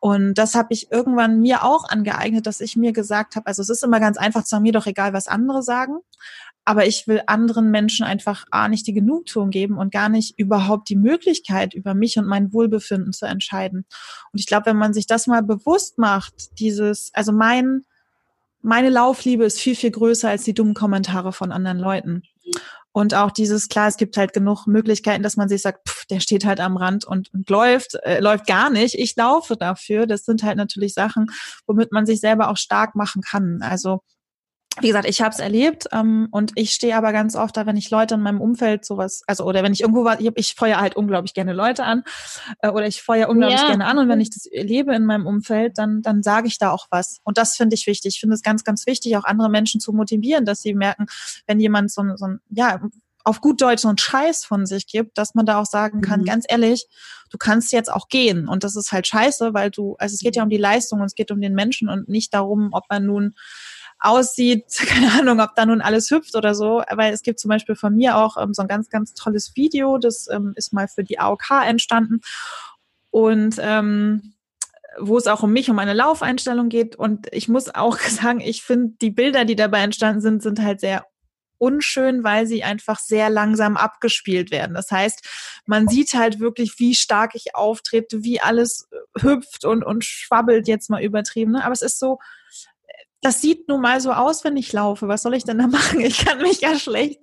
[0.00, 3.70] Und das habe ich irgendwann mir auch angeeignet, dass ich mir gesagt habe, also es
[3.70, 5.96] ist immer ganz einfach zu sagen, mir doch egal, was andere sagen.
[6.64, 10.88] Aber ich will anderen Menschen einfach A, nicht die Genugtuung geben und gar nicht überhaupt
[10.88, 13.84] die Möglichkeit, über mich und mein Wohlbefinden zu entscheiden.
[14.32, 17.82] Und ich glaube, wenn man sich das mal bewusst macht, dieses, also mein,
[18.62, 22.22] meine Laufliebe ist viel, viel größer als die dummen Kommentare von anderen Leuten.
[22.96, 26.20] Und auch dieses, klar, es gibt halt genug Möglichkeiten, dass man sich sagt, pff, der
[26.20, 28.94] steht halt am Rand und, und läuft, äh, läuft gar nicht.
[28.94, 30.06] Ich laufe dafür.
[30.06, 31.26] Das sind halt natürlich Sachen,
[31.66, 33.62] womit man sich selber auch stark machen kann.
[33.62, 34.02] Also
[34.80, 37.76] wie gesagt, ich habe es erlebt ähm, und ich stehe aber ganz oft da, wenn
[37.76, 40.80] ich Leute in meinem Umfeld sowas, also oder wenn ich irgendwo war, ich, ich feuer
[40.80, 42.02] halt unglaublich gerne Leute an
[42.60, 43.68] äh, oder ich feuer unglaublich ja.
[43.68, 46.70] gerne an und wenn ich das erlebe in meinem Umfeld, dann dann sage ich da
[46.70, 48.14] auch was und das finde ich wichtig.
[48.14, 51.06] Ich finde es ganz ganz wichtig, auch andere Menschen zu motivieren, dass sie merken,
[51.46, 52.80] wenn jemand so, so ein ja
[53.24, 56.20] auf gut Deutsch so einen Scheiß von sich gibt, dass man da auch sagen kann,
[56.20, 56.24] mhm.
[56.26, 56.86] ganz ehrlich,
[57.30, 60.36] du kannst jetzt auch gehen und das ist halt scheiße, weil du, also es geht
[60.36, 63.06] ja um die Leistung und es geht um den Menschen und nicht darum, ob man
[63.06, 63.34] nun
[63.98, 67.74] aussieht, keine Ahnung, ob da nun alles hüpft oder so, weil es gibt zum Beispiel
[67.74, 71.04] von mir auch ähm, so ein ganz, ganz tolles Video, das ähm, ist mal für
[71.04, 72.20] die AOK entstanden
[73.10, 74.34] und ähm,
[74.98, 78.62] wo es auch um mich, um meine Laufeinstellung geht und ich muss auch sagen, ich
[78.62, 81.04] finde die Bilder, die dabei entstanden sind, sind halt sehr
[81.58, 84.74] unschön, weil sie einfach sehr langsam abgespielt werden.
[84.74, 90.04] Das heißt, man sieht halt wirklich, wie stark ich auftrete, wie alles hüpft und, und
[90.04, 91.52] schwabbelt jetzt mal übertrieben.
[91.52, 91.64] Ne?
[91.64, 92.18] Aber es ist so,
[93.24, 95.08] das sieht nun mal so aus, wenn ich laufe.
[95.08, 96.00] Was soll ich denn da machen?
[96.00, 97.20] Ich kann mich ja schlecht.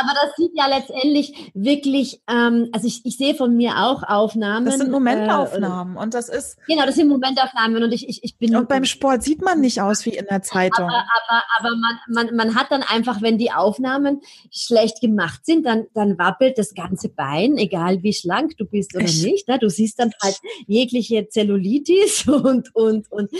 [0.00, 4.64] Aber das sieht ja letztendlich wirklich, ähm, also ich, ich sehe von mir auch Aufnahmen.
[4.64, 6.56] Das sind Momentaufnahmen äh, und das ist.
[6.66, 8.56] Genau, das sind Momentaufnahmen und ich, ich, ich bin.
[8.56, 10.86] Und beim Sport sieht man nicht aus wie in der Zeitung.
[10.86, 15.66] Aber, aber, aber man, man, man hat dann einfach, wenn die Aufnahmen schlecht gemacht sind,
[15.66, 19.22] dann, dann wappelt das ganze Bein, egal wie schlank du bist oder ich.
[19.22, 19.48] nicht.
[19.48, 19.58] Ne?
[19.58, 23.30] Du siehst dann halt jegliche Zellulitis und, und, und,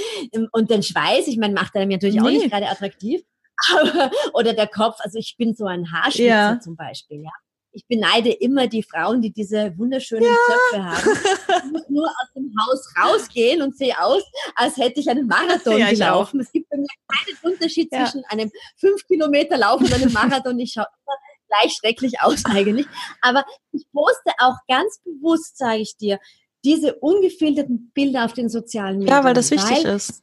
[0.53, 1.27] und den Schweiß.
[1.27, 2.39] Ich meine, macht er mir natürlich nee.
[2.39, 3.23] auch nicht gerade attraktiv.
[4.35, 6.61] oder der Kopf, also ich bin so ein Haarschnitzer ja.
[6.61, 7.31] zum Beispiel, ja.
[7.75, 10.37] Ich beneide immer die Frauen, die diese wunderschönen ja.
[10.47, 11.19] Zöpfe haben.
[11.65, 14.23] Ich muss nur aus dem Haus rausgehen und sehe aus,
[14.57, 16.41] als hätte ich einen Marathon ja, gelaufen.
[16.41, 20.59] Es gibt bei mir keinen Unterschied zwischen einem fünf Kilometer Lauf und einem Marathon.
[20.59, 21.17] Ich schaue immer
[21.49, 22.87] gleich schrecklich aus eigentlich.
[23.23, 26.19] Aber ich poste auch ganz bewusst, sage ich dir,
[26.65, 29.15] diese ungefilterten Bilder auf den sozialen Medien.
[29.15, 30.23] Ja, weil das wichtig weil ist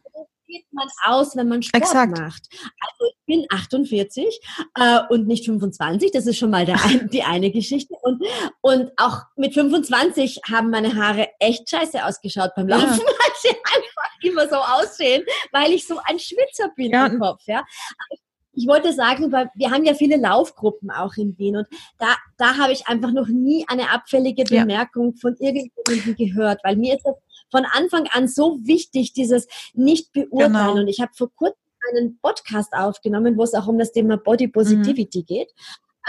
[0.50, 2.18] sieht man aus, wenn man Sport Exakt.
[2.18, 2.48] macht.
[2.52, 4.40] Also ich bin 48
[4.76, 7.94] äh, und nicht 25, das ist schon mal ein, die eine Geschichte.
[8.02, 8.24] Und,
[8.62, 12.98] und auch mit 25 haben meine Haare echt scheiße ausgeschaut beim Laufen, ja.
[12.98, 17.06] weil sie einfach immer so aussehen, weil ich so ein Schwitzer bin ja.
[17.06, 17.42] im Kopf.
[17.46, 17.64] Ja.
[18.54, 21.68] ich wollte sagen, wir haben ja viele Laufgruppen auch in Wien und
[22.00, 25.22] da, da habe ich einfach noch nie eine abfällige Bemerkung ja.
[25.22, 27.16] von irgendjemandem gehört, weil mir ist das
[27.52, 30.54] von Anfang an so wichtig, dieses nicht beurteilen.
[30.54, 30.74] Genau.
[30.74, 31.58] Und ich habe vor kurzem
[31.90, 35.26] einen Podcast aufgenommen, wo es auch um das Thema Body Positivity mhm.
[35.26, 35.52] geht.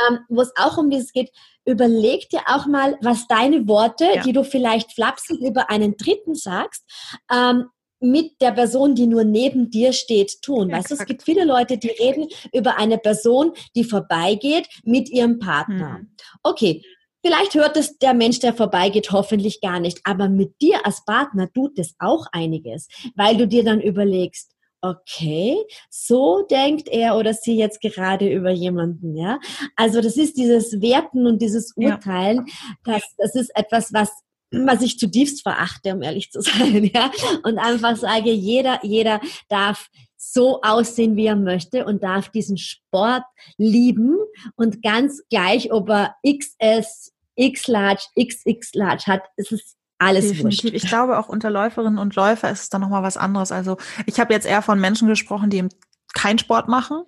[0.09, 1.31] ähm, wo es auch um dieses geht,
[1.65, 4.23] überleg dir auch mal, was deine Worte, ja.
[4.23, 6.85] die du vielleicht flapsig über einen Dritten sagst,
[7.31, 7.67] ähm,
[8.01, 10.71] mit der Person, die nur neben dir steht, tun.
[10.71, 15.11] Ja, weißt du, es gibt viele Leute, die reden über eine Person, die vorbeigeht mit
[15.11, 15.99] ihrem Partner.
[15.99, 16.11] Hm.
[16.43, 16.83] Okay,
[17.25, 20.01] Vielleicht hört es der Mensch, der vorbeigeht, hoffentlich gar nicht.
[20.05, 24.53] Aber mit dir als Partner tut es auch einiges, weil du dir dann überlegst,
[24.83, 25.57] okay,
[25.91, 29.39] so denkt er oder sie jetzt gerade über jemanden, ja.
[29.77, 32.95] Also das ist dieses Werten und dieses Urteilen, ja.
[32.95, 34.11] das, das ist etwas, was
[34.53, 37.11] was ich zutiefst verachte, um ehrlich zu sein, ja.
[37.45, 39.89] Und einfach sage, jeder, jeder darf
[40.23, 43.25] so aussehen, wie er möchte und darf diesen Sport
[43.57, 44.19] lieben
[44.55, 50.65] und ganz gleich, ob er XS, X-Large, XX-Large hat, es ist alles Definitiv.
[50.65, 50.77] Wurscht.
[50.77, 53.51] Ich glaube, auch unter Läuferinnen und Läufer ist es dann nochmal was anderes.
[53.51, 55.67] Also ich habe jetzt eher von Menschen gesprochen, die
[56.13, 57.03] keinen Sport machen.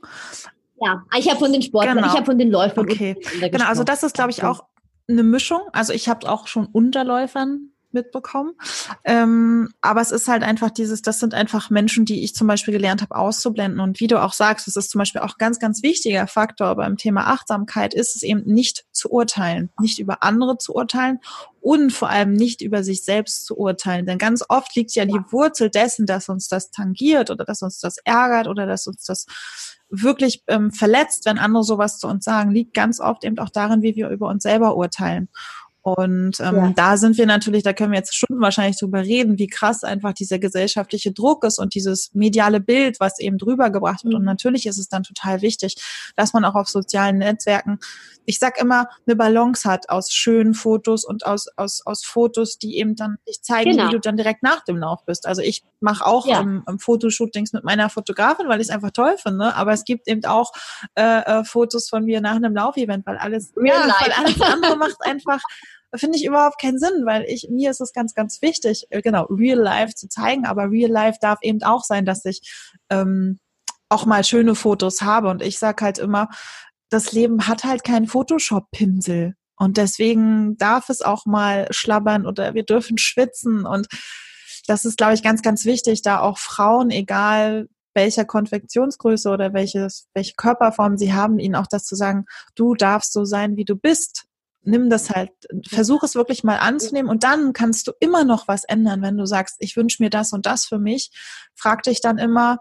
[0.81, 2.09] Ja, ich habe von den Sportlern, genau.
[2.09, 2.91] ich habe von den Läufern.
[2.91, 3.67] Okay, genau.
[3.67, 4.65] Also das ist, glaube ich, auch
[5.07, 5.61] eine Mischung.
[5.73, 8.53] Also ich habe auch schon Unterläufern mitbekommen.
[9.05, 12.73] Ähm, aber es ist halt einfach dieses, das sind einfach Menschen, die ich zum Beispiel
[12.73, 13.81] gelernt habe auszublenden.
[13.81, 16.97] Und wie du auch sagst, das ist zum Beispiel auch ganz, ganz wichtiger Faktor beim
[16.97, 21.19] Thema Achtsamkeit, ist es eben nicht zu urteilen, nicht über andere zu urteilen
[21.61, 24.07] und vor allem nicht über sich selbst zu urteilen.
[24.07, 27.79] Denn ganz oft liegt ja die Wurzel dessen, dass uns das tangiert oder dass uns
[27.79, 29.27] das ärgert oder dass uns das
[29.93, 33.83] wirklich ähm, verletzt, wenn andere sowas zu uns sagen, liegt ganz oft eben auch darin,
[33.83, 35.29] wie wir über uns selber urteilen.
[35.83, 36.73] Und ähm, ja.
[36.77, 40.13] da sind wir natürlich, da können wir jetzt Stunden wahrscheinlich drüber reden, wie krass einfach
[40.13, 44.15] dieser gesellschaftliche Druck ist und dieses mediale Bild, was eben drüber gebracht wird.
[44.15, 44.21] Mhm.
[44.21, 45.75] Und natürlich ist es dann total wichtig,
[46.15, 47.81] dass man auch auf sozialen Netzwerken,
[48.25, 52.79] ich sag immer, eine Balance hat aus schönen Fotos und aus, aus, aus Fotos, die
[52.79, 53.89] eben dann nicht zeigen, genau.
[53.89, 55.27] wie du dann direkt nach dem Lauf bist.
[55.27, 56.41] Also ich mache auch ja.
[56.41, 59.57] ähm, Fotoshootings mit meiner Fotografin, weil ich es einfach toll finde.
[59.57, 60.53] Aber es gibt eben auch
[60.95, 64.99] äh, äh, Fotos von mir nach einem Laufevent, weil alles, ja, weil alles andere macht
[65.01, 65.41] einfach
[65.97, 69.25] finde ich überhaupt keinen Sinn, weil ich, mir ist es ganz, ganz wichtig, äh, genau,
[69.25, 72.41] Real Life zu zeigen, aber Real Life darf eben auch sein, dass ich
[72.91, 73.39] ähm,
[73.89, 75.29] auch mal schöne Fotos habe.
[75.29, 76.29] Und ich sage halt immer,
[76.89, 79.35] das Leben hat halt keinen Photoshop-Pinsel.
[79.57, 83.67] Und deswegen darf es auch mal schlabbern oder wir dürfen schwitzen.
[83.67, 83.87] Und
[84.67, 90.09] das ist, glaube ich, ganz, ganz wichtig, da auch Frauen, egal welcher Konfektionsgröße oder welches,
[90.15, 92.25] welche Körperform sie haben, ihnen auch das zu sagen,
[92.55, 94.25] du darfst so sein, wie du bist
[94.65, 95.31] nimm das halt,
[95.69, 99.27] versuch es wirklich mal anzunehmen und dann kannst du immer noch was ändern, wenn du
[99.27, 101.11] sagst, ich wünsche mir das und das für mich.
[101.55, 102.59] Frag dich dann immer,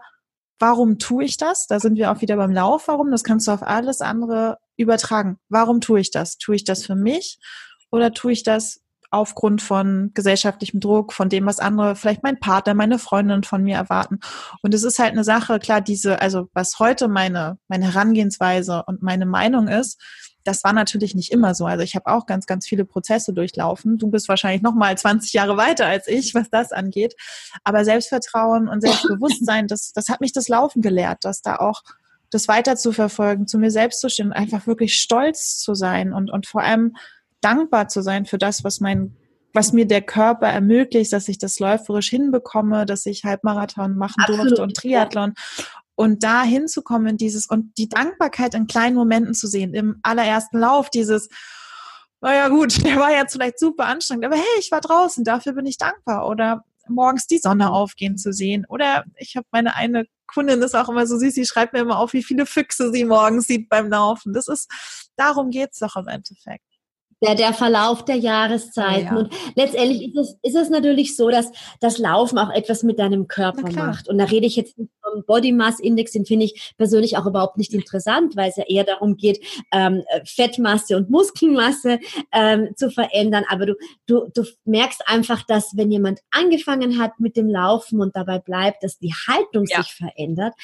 [0.58, 1.66] warum tue ich das?
[1.66, 3.10] Da sind wir auch wieder beim Lauf, warum?
[3.10, 5.38] Das kannst du auf alles andere übertragen.
[5.48, 6.38] Warum tue ich das?
[6.38, 7.38] Tue ich das für mich
[7.90, 8.80] oder tue ich das
[9.12, 13.76] aufgrund von gesellschaftlichem Druck, von dem, was andere, vielleicht mein Partner, meine Freundin von mir
[13.76, 14.20] erwarten.
[14.62, 19.02] Und es ist halt eine Sache, klar, diese, also was heute meine, meine Herangehensweise und
[19.02, 20.00] meine Meinung ist,
[20.44, 21.66] das war natürlich nicht immer so.
[21.66, 23.98] Also ich habe auch ganz, ganz viele Prozesse durchlaufen.
[23.98, 27.14] Du bist wahrscheinlich noch mal 20 Jahre weiter als ich, was das angeht.
[27.64, 31.82] Aber Selbstvertrauen und Selbstbewusstsein, das, das hat mich das Laufen gelehrt, dass da auch
[32.30, 36.12] das weiter zu verfolgen, zu mir selbst zu stehen und einfach wirklich stolz zu sein
[36.12, 36.96] und, und vor allem
[37.40, 39.16] dankbar zu sein für das, was mein
[39.54, 44.46] was mir der Körper ermöglicht, dass ich das läuferisch hinbekomme, dass ich Halbmarathon machen Absolut,
[44.46, 45.34] durfte und Triathlon.
[45.94, 50.90] Und da hinzukommen, dieses und die Dankbarkeit in kleinen Momenten zu sehen, im allerersten Lauf,
[50.90, 51.28] dieses,
[52.20, 55.66] naja gut, der war jetzt vielleicht super anstrengend, aber hey, ich war draußen, dafür bin
[55.66, 56.28] ich dankbar.
[56.28, 58.64] Oder morgens die Sonne aufgehen zu sehen.
[58.68, 61.98] Oder ich habe meine eine Kundin ist auch immer so süß, sie schreibt mir immer
[61.98, 64.32] auf, wie viele Füchse sie morgens sieht beim Laufen.
[64.32, 64.70] Das ist,
[65.16, 66.71] darum geht's doch im Endeffekt
[67.22, 69.06] der, der Verlauf der Jahreszeiten.
[69.06, 69.16] Ja.
[69.16, 73.28] Und letztendlich ist es, ist es natürlich so, dass das Laufen auch etwas mit deinem
[73.28, 74.08] Körper macht.
[74.08, 77.26] Und da rede ich jetzt nicht vom Body Mass Index, den finde ich persönlich auch
[77.26, 79.40] überhaupt nicht interessant, weil es ja eher darum geht,
[79.72, 81.98] ähm, Fettmasse und Muskelmasse
[82.32, 83.44] ähm, zu verändern.
[83.48, 83.74] Aber du,
[84.06, 88.82] du, du merkst einfach, dass wenn jemand angefangen hat mit dem Laufen und dabei bleibt,
[88.82, 89.82] dass die Haltung ja.
[89.82, 90.54] sich verändert,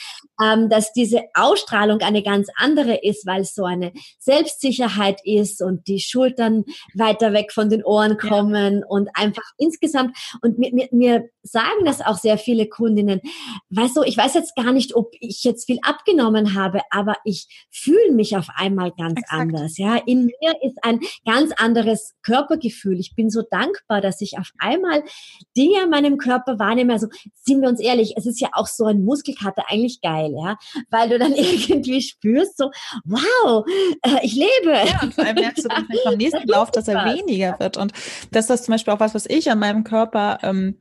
[0.42, 5.87] ähm, dass diese Ausstrahlung eine ganz andere ist, weil es so eine Selbstsicherheit ist und
[5.87, 8.87] die Schulter Eltern weiter weg von den Ohren kommen ja.
[8.89, 13.21] und einfach insgesamt, und mir, mir, mir sagen das auch sehr viele Kundinnen,
[13.71, 17.67] weißt du, ich weiß jetzt gar nicht, ob ich jetzt viel abgenommen habe, aber ich
[17.71, 19.41] fühle mich auf einmal ganz Exakt.
[19.41, 19.79] anders.
[19.79, 22.99] Ja, in mir ist ein ganz anderes Körpergefühl.
[22.99, 25.03] Ich bin so dankbar, dass ich auf einmal
[25.57, 26.93] Dinge in meinem Körper wahrnehme.
[26.93, 27.09] Also
[27.43, 30.57] sind wir uns ehrlich, es ist ja auch so ein Muskelkater eigentlich geil, ja,
[30.91, 32.71] weil du dann irgendwie spürst, so,
[33.05, 33.65] wow,
[34.03, 34.73] äh, ich lebe.
[34.73, 37.77] Ja, und vor allem merkst du dann beim nächsten Lauf, dass er weniger wird.
[37.77, 37.92] Und
[38.31, 40.79] das ist zum Beispiel auch was, was ich an meinem Körper ähm,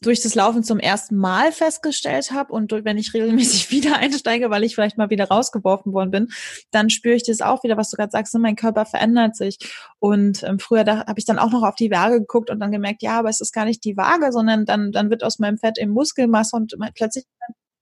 [0.00, 4.64] durch das Laufen zum ersten Mal festgestellt habe und wenn ich regelmäßig wieder einsteige, weil
[4.64, 6.28] ich vielleicht mal wieder rausgeworfen worden bin,
[6.70, 9.58] dann spüre ich das auch wieder, was du gerade sagst, ne, mein Körper verändert sich.
[9.98, 12.72] Und ähm, früher da habe ich dann auch noch auf die Waage geguckt und dann
[12.72, 15.58] gemerkt, ja, aber es ist gar nicht die Waage, sondern dann, dann wird aus meinem
[15.58, 17.24] Fett eben Muskelmasse und plötzlich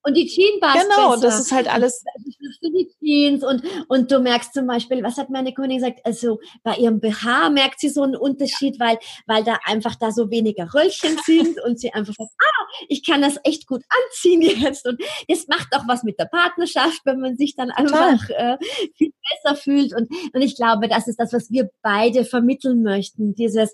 [0.05, 1.23] und die Jeanbars Genau, besser.
[1.23, 2.05] das ist halt alles.
[2.63, 6.01] Die Jeans und, und du merkst zum Beispiel, was hat meine Kundin gesagt?
[6.05, 10.31] Also bei ihrem BH merkt sie so einen Unterschied, weil, weil da einfach da so
[10.31, 14.87] weniger Röllchen sind und sie einfach sagt, ah, ich kann das echt gut anziehen jetzt.
[14.87, 18.57] Und das macht auch was mit der Partnerschaft, wenn man sich dann einfach äh,
[18.97, 19.13] viel
[19.43, 19.95] besser fühlt.
[19.95, 23.35] Und, und ich glaube, das ist das, was wir beide vermitteln möchten.
[23.35, 23.73] Dieses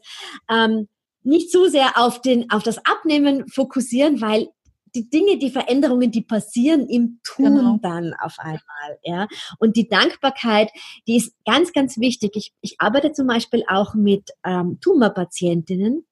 [0.50, 0.88] ähm,
[1.22, 4.48] nicht zu sehr auf den, auf das Abnehmen fokussieren, weil
[4.94, 7.78] die Dinge, die Veränderungen, die passieren im Tun genau.
[7.82, 9.28] dann auf einmal, ja.
[9.58, 10.70] Und die Dankbarkeit,
[11.06, 12.32] die ist ganz, ganz wichtig.
[12.34, 16.06] Ich, ich arbeite zum Beispiel auch mit ähm, Tumorpatientinnen,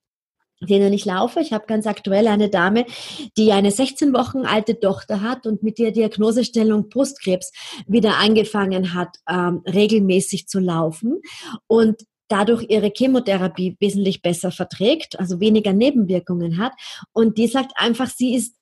[0.60, 1.40] denen ich laufe.
[1.40, 2.86] Ich habe ganz aktuell eine Dame,
[3.36, 7.52] die eine 16 Wochen alte Tochter hat und mit der Diagnosestellung Brustkrebs
[7.86, 11.20] wieder angefangen hat, ähm, regelmäßig zu laufen.
[11.66, 16.72] Und dadurch ihre Chemotherapie wesentlich besser verträgt, also weniger Nebenwirkungen hat.
[17.12, 18.56] Und die sagt einfach, sie ist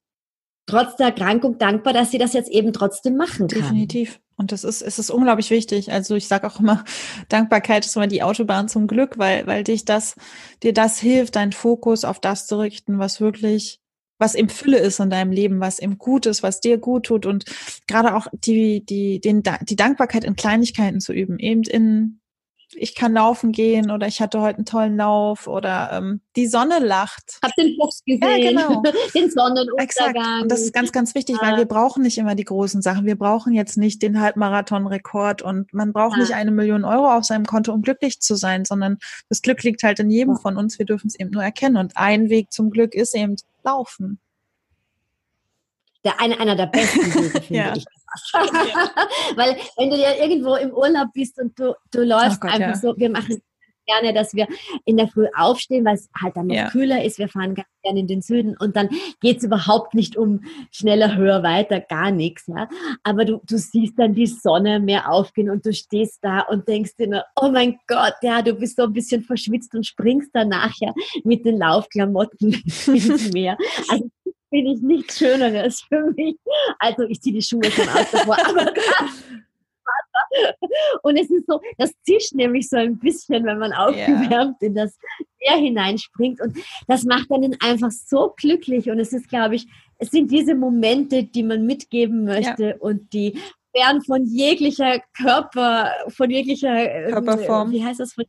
[0.66, 3.60] trotz der Erkrankung dankbar, dass sie das jetzt eben trotzdem machen kann.
[3.60, 4.20] Definitiv.
[4.36, 5.92] Und das ist, es ist unglaublich wichtig.
[5.92, 6.84] Also ich sage auch immer,
[7.28, 10.16] Dankbarkeit ist immer die Autobahn zum Glück, weil, weil dich das,
[10.62, 13.80] dir das hilft, deinen Fokus auf das zu richten, was wirklich,
[14.18, 17.26] was im Fülle ist in deinem Leben, was im Gut ist, was dir gut tut
[17.26, 17.44] und
[17.86, 22.20] gerade auch die, die, den, die Dankbarkeit in Kleinigkeiten zu üben, eben in
[22.76, 26.78] ich kann laufen gehen oder ich hatte heute einen tollen Lauf oder ähm, die Sonne
[26.78, 27.38] lacht.
[27.42, 28.82] Hab den Fuchs gesehen, ja, genau.
[29.14, 29.84] den Sonnenuntergang.
[29.84, 30.18] Exakt.
[30.42, 31.46] Und das ist ganz, ganz wichtig, ja.
[31.46, 33.06] weil wir brauchen nicht immer die großen Sachen.
[33.06, 36.22] Wir brauchen jetzt nicht den Halbmarathon-Rekord und man braucht ja.
[36.22, 39.82] nicht eine Million Euro auf seinem Konto, um glücklich zu sein, sondern das Glück liegt
[39.82, 40.78] halt in jedem von uns.
[40.78, 41.76] Wir dürfen es eben nur erkennen.
[41.76, 44.20] Und ein Weg zum Glück ist eben Laufen.
[46.04, 47.74] Der eine, einer der besten Wege, finde ja.
[47.74, 47.84] ich.
[49.36, 52.76] Weil wenn du ja irgendwo im Urlaub bist und du, du läufst Gott, einfach ja.
[52.76, 53.42] so, wir machen
[53.86, 54.46] gerne, dass wir
[54.84, 56.70] in der Früh aufstehen, weil es halt dann noch ja.
[56.70, 57.18] kühler ist.
[57.18, 58.88] Wir fahren ganz gerne in den Süden und dann
[59.20, 60.40] geht es überhaupt nicht um
[60.70, 62.46] schneller, höher, weiter, gar nichts.
[62.46, 62.68] Ja?
[63.02, 66.96] Aber du, du siehst dann die Sonne mehr aufgehen und du stehst da und denkst
[66.96, 70.48] dir nur, oh mein Gott, ja, du bist so ein bisschen verschwitzt und springst dann
[70.48, 72.52] nachher mit den Laufklamotten
[72.86, 73.56] ins Meer.
[73.88, 74.08] Also
[74.50, 76.36] finde ich nichts Schöneres für mich.
[76.78, 78.72] Also ich ziehe die Schuhe schon aus davor, aber
[81.02, 84.68] und es ist so, das zischt nämlich so ein bisschen, wenn man aufgewärmt yeah.
[84.68, 84.98] in das
[85.40, 86.40] Meer hineinspringt.
[86.40, 88.90] Und das macht einen einfach so glücklich.
[88.90, 89.66] Und es ist, glaube ich,
[89.98, 92.76] es sind diese Momente, die man mitgeben möchte ja.
[92.78, 93.38] und die
[93.76, 97.72] fern von jeglicher Körper, von jeglicher ähm, Körperform.
[97.72, 98.12] Wie heißt das?
[98.12, 98.24] Von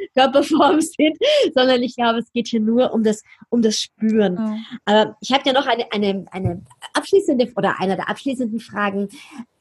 [0.14, 1.16] Körperform sind,
[1.54, 4.34] sondern ich glaube, es geht hier nur um das, um das Spüren.
[4.34, 4.64] Mhm.
[4.84, 6.62] Aber ich habe ja noch eine, eine, eine
[6.94, 9.08] abschließende oder einer der abschließenden Fragen.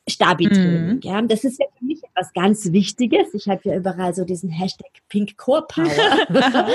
[0.09, 0.95] Stabi-Training.
[0.95, 0.99] Mhm.
[1.03, 3.33] Ja, das ist ja für mich etwas ganz Wichtiges.
[3.33, 5.85] Ich habe ja überall so diesen Hashtag Pink Core Power,
[6.29, 6.73] weil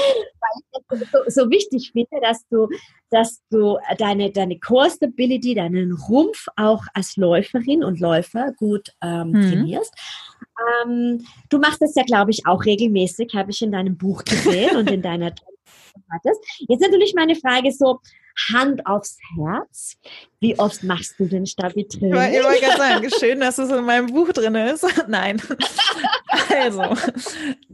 [0.56, 2.68] ich das so, so, wichtig finde, dass du,
[3.10, 9.30] dass du deine, deine Core Stability, deinen Rumpf auch als Läuferin und Läufer gut ähm,
[9.30, 9.42] mhm.
[9.42, 9.94] trainierst.
[10.84, 14.76] Ähm, du machst das ja, glaube ich, auch regelmäßig, habe ich in deinem Buch gesehen
[14.76, 15.32] und in deiner.
[16.68, 18.00] Jetzt natürlich meine Frage so,
[18.52, 19.96] Hand aufs Herz.
[20.44, 22.34] Wie oft machst du denn Stabi-Training?
[22.34, 24.84] Ich wollte gerade sagen, schön, dass es in meinem Buch drin ist.
[25.08, 25.40] Nein.
[26.50, 26.82] Also.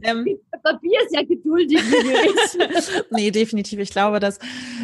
[0.03, 0.25] Ähm,
[0.63, 1.81] Papier ist ja geduldig.
[3.09, 3.79] nee, definitiv.
[3.79, 4.39] Ich glaube, das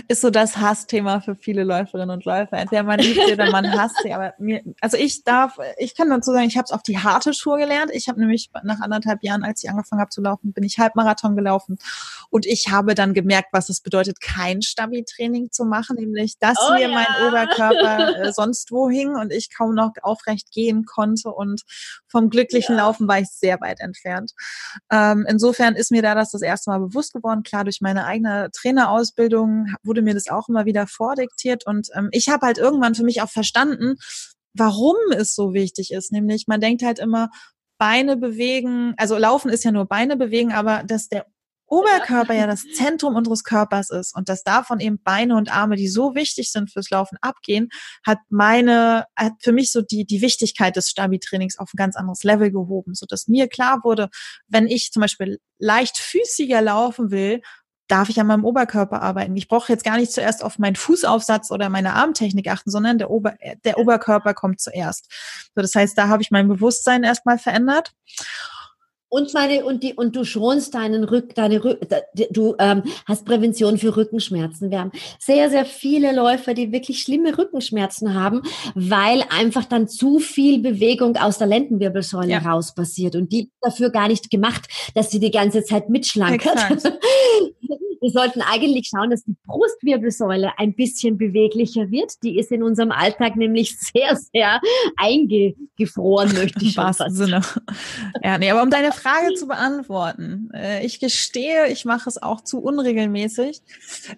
[0.08, 2.58] ist so das Hassthema für viele Läuferinnen und Läufer.
[2.58, 4.12] Entweder man liebt sie oder man hasst sie.
[4.13, 7.34] Aber mir, also ich darf, ich kann dazu sagen, ich habe es auf die harte
[7.34, 7.91] Schuhe gelernt.
[7.93, 11.36] Ich habe nämlich nach anderthalb Jahren, als ich angefangen habe zu laufen, bin ich Halbmarathon
[11.36, 11.78] gelaufen.
[12.30, 16.73] Und ich habe dann gemerkt, was es bedeutet, kein Stabi-Training zu machen, nämlich dass oh,
[16.73, 16.88] mir ja.
[16.89, 21.29] mein Oberkörper äh, sonst wo hing und ich kaum noch aufrecht gehen konnte.
[21.29, 21.61] Und
[22.07, 22.83] vom glücklichen ja.
[22.83, 24.31] Laufen war ich sehr weit entfernt.
[24.91, 27.43] Ähm, insofern ist mir da das das erste Mal bewusst geworden.
[27.43, 31.65] Klar, durch meine eigene Trainerausbildung wurde mir das auch immer wieder vordiktiert.
[31.65, 33.95] Und ähm, ich habe halt irgendwann für mich auch verstanden,
[34.53, 36.11] warum es so wichtig ist.
[36.11, 37.29] Nämlich, man denkt halt immer,
[37.77, 41.27] Beine bewegen, also Laufen ist ja nur Beine bewegen, aber dass der
[41.67, 45.88] Oberkörper ja das Zentrum unseres Körpers ist und dass davon eben Beine und Arme, die
[45.88, 47.69] so wichtig sind fürs Laufen, abgehen,
[48.06, 52.23] hat meine, hat für mich so die, die Wichtigkeit des Stabi-Trainings auf ein ganz anderes
[52.23, 54.10] Level gehoben, so dass mir klar wurde,
[54.47, 57.41] wenn ich zum Beispiel leichtfüßiger laufen will,
[57.88, 59.36] darf ich an meinem Oberkörper arbeiten.
[59.36, 63.10] Ich brauche jetzt gar nicht zuerst auf meinen Fußaufsatz oder meine Armtechnik achten, sondern der,
[63.10, 65.12] Ober, der Oberkörper kommt zuerst.
[65.56, 67.93] So, das heißt, da habe ich mein Bewusstsein erstmal verändert.
[69.09, 71.79] Und meine und die und du schonst deinen Rück, deine Rück,
[72.31, 74.69] du ähm, hast Prävention für Rückenschmerzen.
[74.69, 78.41] Wir haben sehr sehr viele Läufer, die wirklich schlimme Rückenschmerzen haben,
[78.75, 82.39] weil einfach dann zu viel Bewegung aus der Lendenwirbelsäule ja.
[82.39, 86.58] raus passiert und die dafür gar nicht gemacht, dass sie die ganze Zeit mitschlankert.
[88.02, 92.13] Wir sollten eigentlich schauen, dass die Brustwirbelsäule ein bisschen beweglicher wird.
[92.23, 94.62] Die ist in unserem Alltag nämlich sehr, sehr
[94.98, 97.04] eingefroren, möchte ich schon fast.
[97.10, 97.41] Sinne.
[98.23, 102.41] Ja, nee, aber um deine Frage zu beantworten, äh, ich gestehe, ich mache es auch
[102.41, 103.62] zu unregelmäßig.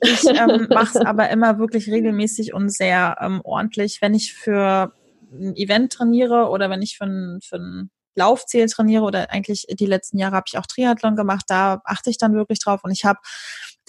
[0.02, 4.94] Ich ähm, mache es aber immer wirklich regelmäßig und sehr ähm, ordentlich, wenn ich für
[5.32, 9.86] ein Event trainiere oder wenn ich für ein, für ein Laufziel trainiere oder eigentlich die
[9.86, 12.82] letzten Jahre habe ich auch Triathlon gemacht, da achte ich dann wirklich drauf.
[12.84, 13.20] Und ich habe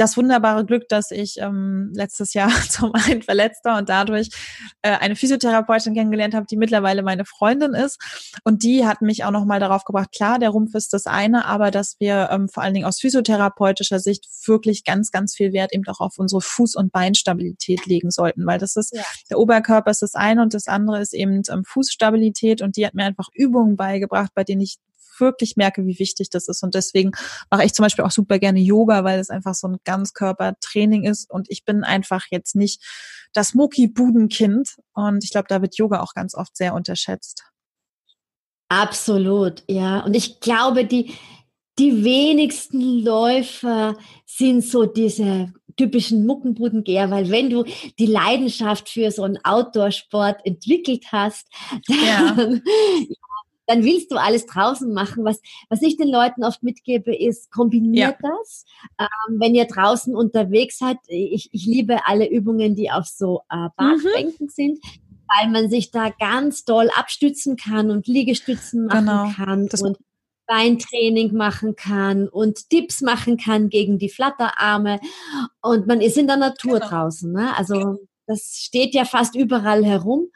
[0.00, 4.30] das wunderbare Glück, dass ich ähm, letztes Jahr zum einen verletzt war und dadurch
[4.80, 8.00] äh, eine Physiotherapeutin kennengelernt habe, die mittlerweile meine Freundin ist.
[8.42, 11.70] Und die hat mich auch nochmal darauf gebracht, klar, der Rumpf ist das eine, aber
[11.70, 15.86] dass wir ähm, vor allen Dingen aus physiotherapeutischer Sicht wirklich ganz, ganz viel Wert eben
[15.86, 19.02] auch auf unsere Fuß- und Beinstabilität legen sollten, weil das ist, ja.
[19.28, 22.94] der Oberkörper ist das eine und das andere ist eben ähm, Fußstabilität und die hat
[22.94, 24.78] mir einfach Übungen beigebracht, bei denen ich
[25.18, 26.62] wirklich merke, wie wichtig das ist.
[26.62, 27.12] Und deswegen
[27.50, 31.30] mache ich zum Beispiel auch super gerne Yoga, weil es einfach so ein Ganzkörpertraining ist.
[31.30, 32.82] Und ich bin einfach jetzt nicht
[33.32, 34.76] das Mucki-Budenkind.
[34.94, 37.44] Und ich glaube, da wird Yoga auch ganz oft sehr unterschätzt.
[38.68, 40.00] Absolut, ja.
[40.00, 41.12] Und ich glaube, die,
[41.78, 43.96] die wenigsten Läufer
[44.26, 47.64] sind so diese typischen Muckenbudengeher, weil wenn du
[47.98, 51.46] die Leidenschaft für so einen Outdoor-Sport entwickelt hast,
[51.88, 52.62] dann,
[53.08, 53.10] ja
[53.70, 55.24] dann willst du alles draußen machen.
[55.24, 58.30] Was, was ich den Leuten oft mitgebe, ist, kombiniert ja.
[58.30, 58.64] das.
[58.98, 63.68] Ähm, wenn ihr draußen unterwegs seid, ich, ich liebe alle Übungen, die auf so äh,
[63.76, 64.50] Badbänken mhm.
[64.50, 64.78] sind,
[65.28, 69.30] weil man sich da ganz doll abstützen kann und Liegestützen machen genau.
[69.36, 69.98] kann das und
[70.48, 74.98] Beintraining machen kann und Tipps machen kann gegen die Flatterarme.
[75.62, 76.88] Und man ist in der Natur genau.
[76.88, 77.32] draußen.
[77.32, 77.56] Ne?
[77.56, 80.26] Also das steht ja fast überall herum.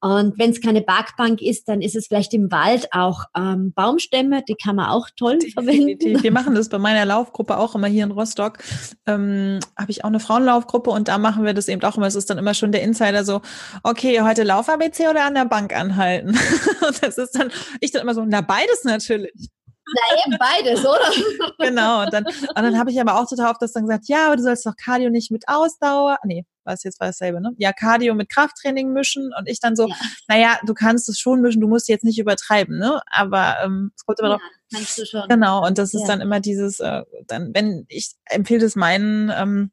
[0.00, 4.42] Und wenn es keine Parkbank ist, dann ist es vielleicht im Wald auch ähm, Baumstämme,
[4.46, 6.22] die kann man auch toll verwenden.
[6.22, 8.58] Wir machen das bei meiner Laufgruppe auch immer hier in Rostock.
[9.06, 12.06] Ähm, Habe ich auch eine Frauenlaufgruppe und da machen wir das eben auch immer.
[12.06, 13.40] Es ist dann immer schon der Insider so,
[13.82, 16.28] okay, heute Lauf ABC oder an der Bank anhalten.
[16.86, 19.48] und das ist dann, ich dann immer so, na beides natürlich.
[19.86, 21.54] Na eben beides, oder?
[21.58, 22.02] genau.
[22.02, 24.36] Und dann, und dann habe ich aber auch total oft das dann gesagt, ja, aber
[24.36, 26.18] du sollst doch Cardio nicht mit Ausdauer.
[26.24, 27.52] Nee, was jetzt war dasselbe, ne?
[27.56, 29.96] Ja, Cardio mit Krafttraining mischen und ich dann so, ja.
[30.28, 33.00] naja, du kannst es schon mischen, du musst jetzt nicht übertreiben, ne?
[33.10, 34.42] Aber ähm, es kommt immer ja, noch.
[34.72, 35.28] Kannst du schon.
[35.28, 36.08] Genau, und das ist ja.
[36.08, 39.70] dann immer dieses, äh, dann, wenn ich empfehle es meinen ähm,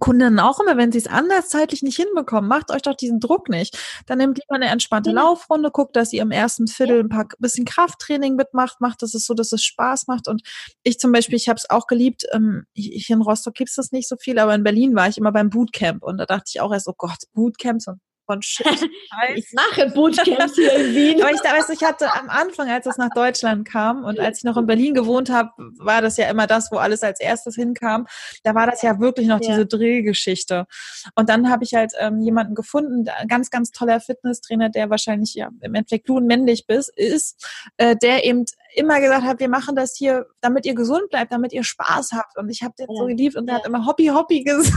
[0.00, 3.48] Kunden auch immer, wenn sie es anders zeitlich nicht hinbekommen, macht euch doch diesen Druck
[3.48, 3.78] nicht.
[4.06, 5.10] Dann nehmt lieber eine entspannte.
[5.10, 9.24] Laufrunde, guckt, dass ihr im ersten Viertel ein paar bisschen Krafttraining mitmacht, macht dass es
[9.24, 10.28] so, dass es Spaß macht.
[10.28, 10.42] Und
[10.82, 14.08] ich zum Beispiel, ich habe es auch geliebt, ähm, hier in Rostock gibt's das nicht
[14.08, 16.72] so viel, aber in Berlin war ich immer beim Bootcamp und da dachte ich auch
[16.72, 18.66] erst, oh Gott, Bootcamps und von Shit.
[19.34, 21.22] ich mache Bootcamps hier in Wien.
[21.22, 24.44] Aber ich, weiß, ich hatte am Anfang, als es nach Deutschland kam und als ich
[24.44, 28.06] noch in Berlin gewohnt habe, war das ja immer das, wo alles als erstes hinkam.
[28.44, 29.48] Da war das ja wirklich noch ja.
[29.48, 30.66] diese Drehgeschichte.
[31.14, 35.34] Und dann habe ich halt ähm, jemanden gefunden, ein ganz, ganz toller Fitnesstrainer, der wahrscheinlich
[35.34, 37.48] ja im Endeffekt du und männlich bist, ist,
[37.78, 38.44] äh, der eben
[38.74, 42.36] immer gesagt hat, wir machen das hier, damit ihr gesund bleibt, damit ihr Spaß habt.
[42.36, 42.96] Und ich habe den ja.
[42.96, 43.56] so geliebt und ja.
[43.56, 44.74] hat immer Hobby, Hobby gesagt.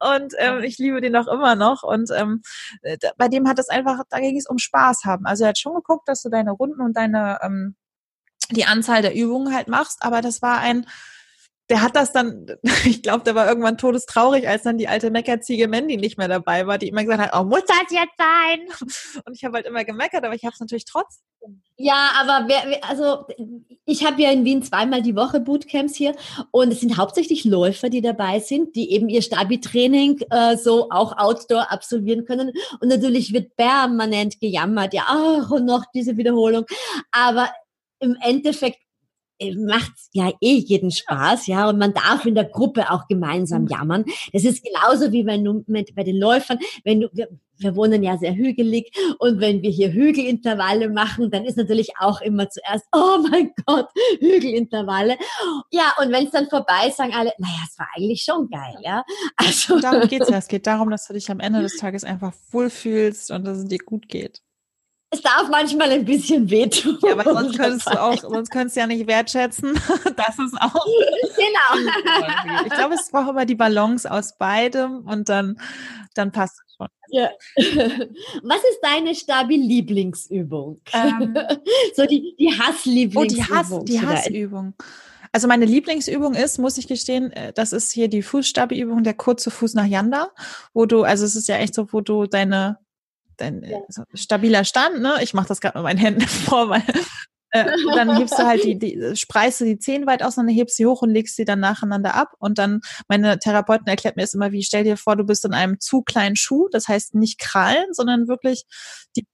[0.00, 1.82] Und ähm, ich liebe den auch immer noch.
[1.82, 2.42] Und ähm,
[3.16, 5.26] bei dem hat es einfach, da ging es um Spaß haben.
[5.26, 7.76] Also er hat schon geguckt, dass du deine Runden und deine ähm,
[8.50, 10.86] die Anzahl der Übungen halt machst, aber das war ein
[11.72, 12.46] der hat das dann,
[12.84, 16.66] ich glaube, der war irgendwann todestraurig, als dann die alte Meckerziege Mandy nicht mehr dabei
[16.66, 19.22] war, die immer gesagt hat, oh, muss das jetzt sein?
[19.24, 21.62] Und ich habe halt immer gemeckert, aber ich habe es natürlich trotzdem.
[21.78, 23.24] Ja, aber wer, also
[23.86, 26.14] ich habe ja in Wien zweimal die Woche Bootcamps hier
[26.52, 31.16] und es sind hauptsächlich Läufer, die dabei sind, die eben ihr Stabi-Training äh, so auch
[31.18, 32.52] Outdoor absolvieren können.
[32.80, 36.66] Und natürlich wird permanent gejammert, ja, und noch diese Wiederholung.
[37.10, 37.50] Aber
[37.98, 38.78] im Endeffekt
[39.50, 43.68] macht ja eh jeden Spaß, ja, und man darf in der Gruppe auch gemeinsam mhm.
[43.68, 44.04] jammern.
[44.32, 47.28] Das ist genauso wie wenn du mit, bei den Läufern, wenn du, wir,
[47.58, 52.20] wir wohnen ja sehr hügelig und wenn wir hier Hügelintervalle machen, dann ist natürlich auch
[52.20, 53.88] immer zuerst, oh mein Gott,
[54.20, 55.16] Hügelintervalle.
[55.70, 58.76] Ja, und wenn es dann vorbei ist, sagen alle, naja, es war eigentlich schon geil,
[58.82, 59.04] ja.
[59.36, 59.80] Also.
[59.80, 60.38] darum geht's ja.
[60.38, 63.64] Es geht darum, dass du dich am Ende des Tages einfach wohlfühlst und dass es
[63.66, 64.42] dir gut geht.
[65.12, 66.98] Es darf manchmal ein bisschen wehtun.
[67.02, 69.72] Ja, aber sonst könntest du auch, sonst könntest du ja nicht wertschätzen.
[70.16, 70.86] Das ist auch.
[71.36, 71.92] Genau.
[72.66, 75.58] Ich glaube, es braucht immer die Balance aus beidem und dann,
[76.14, 76.88] dann passt es schon.
[77.10, 77.30] Ja.
[78.42, 80.80] Was ist deine Stabil-Lieblingsübung?
[80.92, 81.36] Ähm,
[81.94, 83.80] so die, die Hasslieblingsübung.
[83.80, 84.74] Oh, die, Hass, die Hassübung.
[85.32, 89.50] Also meine Lieblingsübung ist, muss ich gestehen, äh, das ist hier die Fußstabi-Übung, der kurze
[89.50, 90.30] Fuß nach Yanda,
[90.74, 92.78] wo du, also es ist ja echt so, wo du deine,
[93.42, 93.78] dein ja.
[93.86, 95.16] also stabiler Stand, ne?
[95.22, 96.82] Ich mache das gerade mit meinen Händen vor, weil
[97.50, 100.86] äh, dann hebst du halt die, die spreist du die Zehen weit auseinander, hebst sie
[100.86, 102.32] hoch und legst sie dann nacheinander ab.
[102.38, 105.52] Und dann, meine Therapeutin erklärt mir es immer wie, stell dir vor, du bist in
[105.52, 108.64] einem zu kleinen Schuh, das heißt nicht krallen, sondern wirklich
[109.16, 109.26] die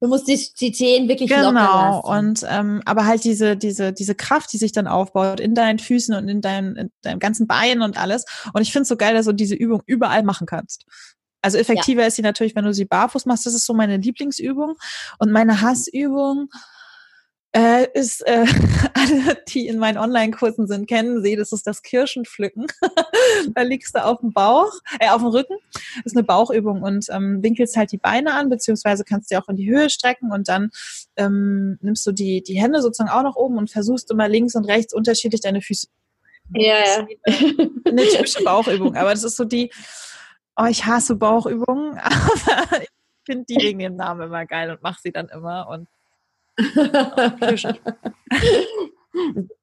[0.00, 1.48] Du musst die, die Zehen wirklich genau.
[1.48, 2.18] Genau.
[2.18, 6.14] Und ähm, aber halt diese diese diese Kraft, die sich dann aufbaut in deinen Füßen
[6.14, 8.26] und in deinem in deinem ganzen Bein und alles.
[8.52, 10.84] Und ich finde es so geil, dass du diese Übung überall machen kannst.
[11.44, 12.06] Also effektiver ja.
[12.06, 13.44] ist sie natürlich, wenn du sie barfuß machst.
[13.44, 14.76] Das ist so meine Lieblingsübung
[15.18, 16.48] und meine Hassübung
[17.54, 18.46] äh, ist, äh,
[18.94, 22.66] alle, die in meinen Online-Kursen sind, kennen sie, das ist das Kirschenpflücken.
[23.54, 25.54] da liegst du auf dem Bauch, äh, auf dem Rücken.
[25.72, 29.48] Das ist eine Bauchübung und ähm, winkelst halt die Beine an, beziehungsweise kannst du auch
[29.50, 30.70] in die Höhe strecken und dann
[31.16, 34.64] ähm, nimmst du die, die Hände sozusagen auch nach oben und versuchst immer links und
[34.64, 35.88] rechts unterschiedlich deine Füße.
[36.54, 37.06] Ja, ja.
[37.84, 39.70] Eine typische Bauchübung, aber das ist so die,
[40.56, 42.88] oh, ich hasse Bauchübungen, aber ich
[43.24, 45.88] finde die wegen dem Namen immer geil und mache sie dann immer und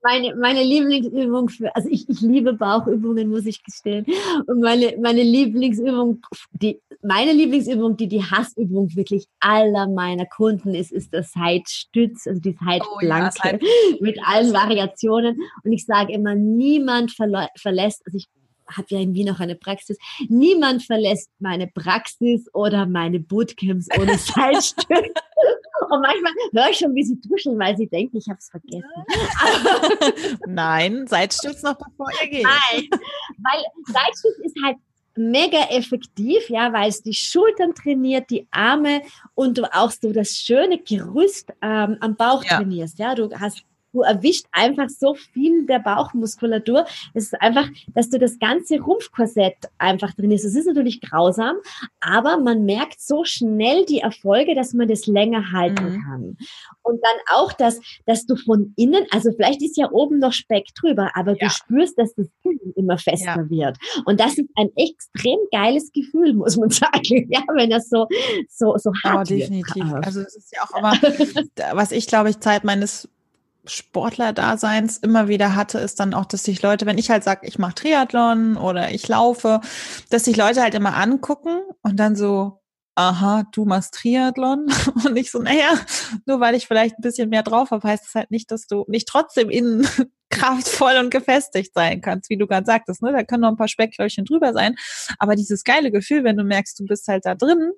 [0.03, 4.05] meine, meine Lieblingsübung für, also ich, ich liebe Bauchübungen, muss ich gestehen.
[4.47, 6.21] Und meine, meine Lieblingsübung,
[6.51, 12.39] die, meine Lieblingsübung, die die Hassübung wirklich aller meiner Kunden ist, ist das Seitstütz, also
[12.41, 15.39] die Seitplanke oh, ja, mit allen Variationen.
[15.63, 18.27] Und ich sage immer, niemand verlässt, also ich
[18.77, 19.97] habe ja in Wien auch eine Praxis.
[20.29, 24.87] Niemand verlässt meine Praxis oder meine Bootcamps ohne Seitstütz.
[25.89, 28.83] Und manchmal höre ich schon, wie sie duschen, weil sie denken, ich habe es vergessen.
[30.47, 32.43] Nein, Seitstütz noch bevor ihr geht.
[32.43, 34.77] Nein, weil Seitstütz ist halt
[35.15, 39.01] mega effektiv, ja, weil es die Schultern trainiert, die Arme
[39.35, 42.57] und du auch so das schöne Gerüst ähm, am Bauch ja.
[42.57, 43.15] trainierst, ja.
[43.15, 43.63] Du hast
[43.93, 46.85] du erwischt einfach so viel der Bauchmuskulatur.
[47.13, 50.45] Es ist einfach, dass du das ganze Rumpfkorsett einfach drin ist.
[50.45, 51.57] Es ist natürlich grausam,
[51.99, 56.03] aber man merkt so schnell die Erfolge, dass man das länger halten mhm.
[56.03, 56.37] kann.
[56.83, 60.67] Und dann auch, dass, dass du von innen, also vielleicht ist ja oben noch Speck
[60.75, 61.47] drüber, aber ja.
[61.47, 63.49] du spürst, dass das innen immer fester ja.
[63.49, 63.77] wird.
[64.05, 68.07] Und das ist ein extrem geiles Gefühl, muss man sagen, ja, wenn das so,
[68.49, 69.91] so, so hart oh, definitiv.
[69.91, 70.05] Wird.
[70.05, 70.93] Also es ist ja auch immer,
[71.73, 73.09] was ich glaube ich Zeit meines
[73.65, 77.59] Sportler-Daseins immer wieder hatte, ist dann auch, dass sich Leute, wenn ich halt sage, ich
[77.59, 79.61] mache Triathlon oder ich laufe,
[80.09, 82.61] dass sich Leute halt immer angucken und dann so,
[82.95, 84.67] aha, du machst Triathlon
[85.05, 85.73] und ich so, naja,
[86.25, 88.85] nur weil ich vielleicht ein bisschen mehr drauf habe, heißt es halt nicht, dass du
[88.87, 89.87] nicht trotzdem innen
[90.29, 93.01] kraftvoll und gefestigt sein kannst, wie du gerade sagtest.
[93.01, 93.11] Ne?
[93.11, 94.75] Da können noch ein paar Speckröllchen drüber sein,
[95.19, 97.71] aber dieses geile Gefühl, wenn du merkst, du bist halt da drin,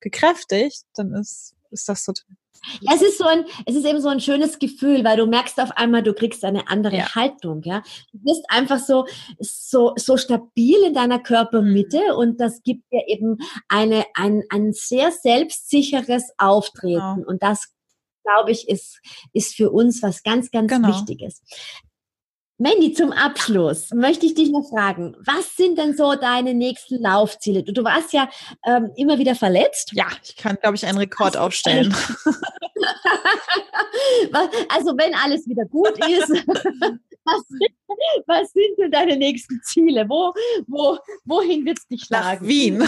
[0.00, 2.36] gekräftigt, dann ist, ist das total
[2.80, 5.60] ja, es ist so ein, es ist eben so ein schönes Gefühl, weil du merkst
[5.60, 7.14] auf einmal, du kriegst eine andere ja.
[7.14, 7.82] Haltung, ja.
[8.12, 9.06] Du bist einfach so,
[9.38, 12.18] so, so stabil in deiner Körpermitte mhm.
[12.18, 13.38] und das gibt dir eben
[13.68, 17.28] eine, ein, ein sehr selbstsicheres Auftreten genau.
[17.28, 17.74] und das
[18.24, 19.00] glaube ich, ist,
[19.32, 20.88] ist für uns was ganz, ganz genau.
[20.88, 21.42] Wichtiges.
[22.56, 27.64] Mandy, zum Abschluss möchte ich dich noch fragen, was sind denn so deine nächsten Laufziele?
[27.64, 28.28] Du, du warst ja
[28.64, 29.90] ähm, immer wieder verletzt.
[29.92, 31.92] Ja, ich kann, glaube ich, einen Rekord aufstellen.
[34.68, 36.30] also wenn alles wieder gut ist,
[37.24, 37.42] was,
[38.26, 40.08] was, sind denn deine nächsten Ziele?
[40.08, 40.32] Wo,
[40.66, 42.40] wo, wohin wird es dich schlagen?
[42.40, 42.82] Nach Wien.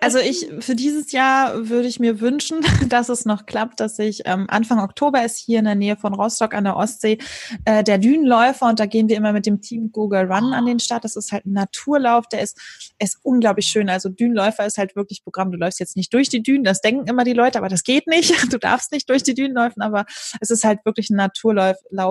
[0.00, 4.22] also ich, für dieses Jahr würde ich mir wünschen, dass es noch klappt, dass ich
[4.24, 7.18] ähm, Anfang Oktober ist hier in der Nähe von Rostock an der Ostsee
[7.64, 10.80] äh, der Dünenläufer und da gehen wir immer mit dem Team Google Run an den
[10.80, 11.04] Start.
[11.04, 12.58] Das ist halt ein Naturlauf, der ist,
[12.98, 13.88] ist unglaublich schön.
[13.88, 15.50] Also Dünenläufer ist halt wirklich Programm.
[15.50, 18.06] Du läufst jetzt nicht durch die Dünen, das denken immer die Leute, aber das geht
[18.06, 18.32] nicht.
[18.52, 20.04] Du darfst nicht durch die Dünen laufen, aber
[20.40, 21.31] es ist halt wirklich ein Naturlauf.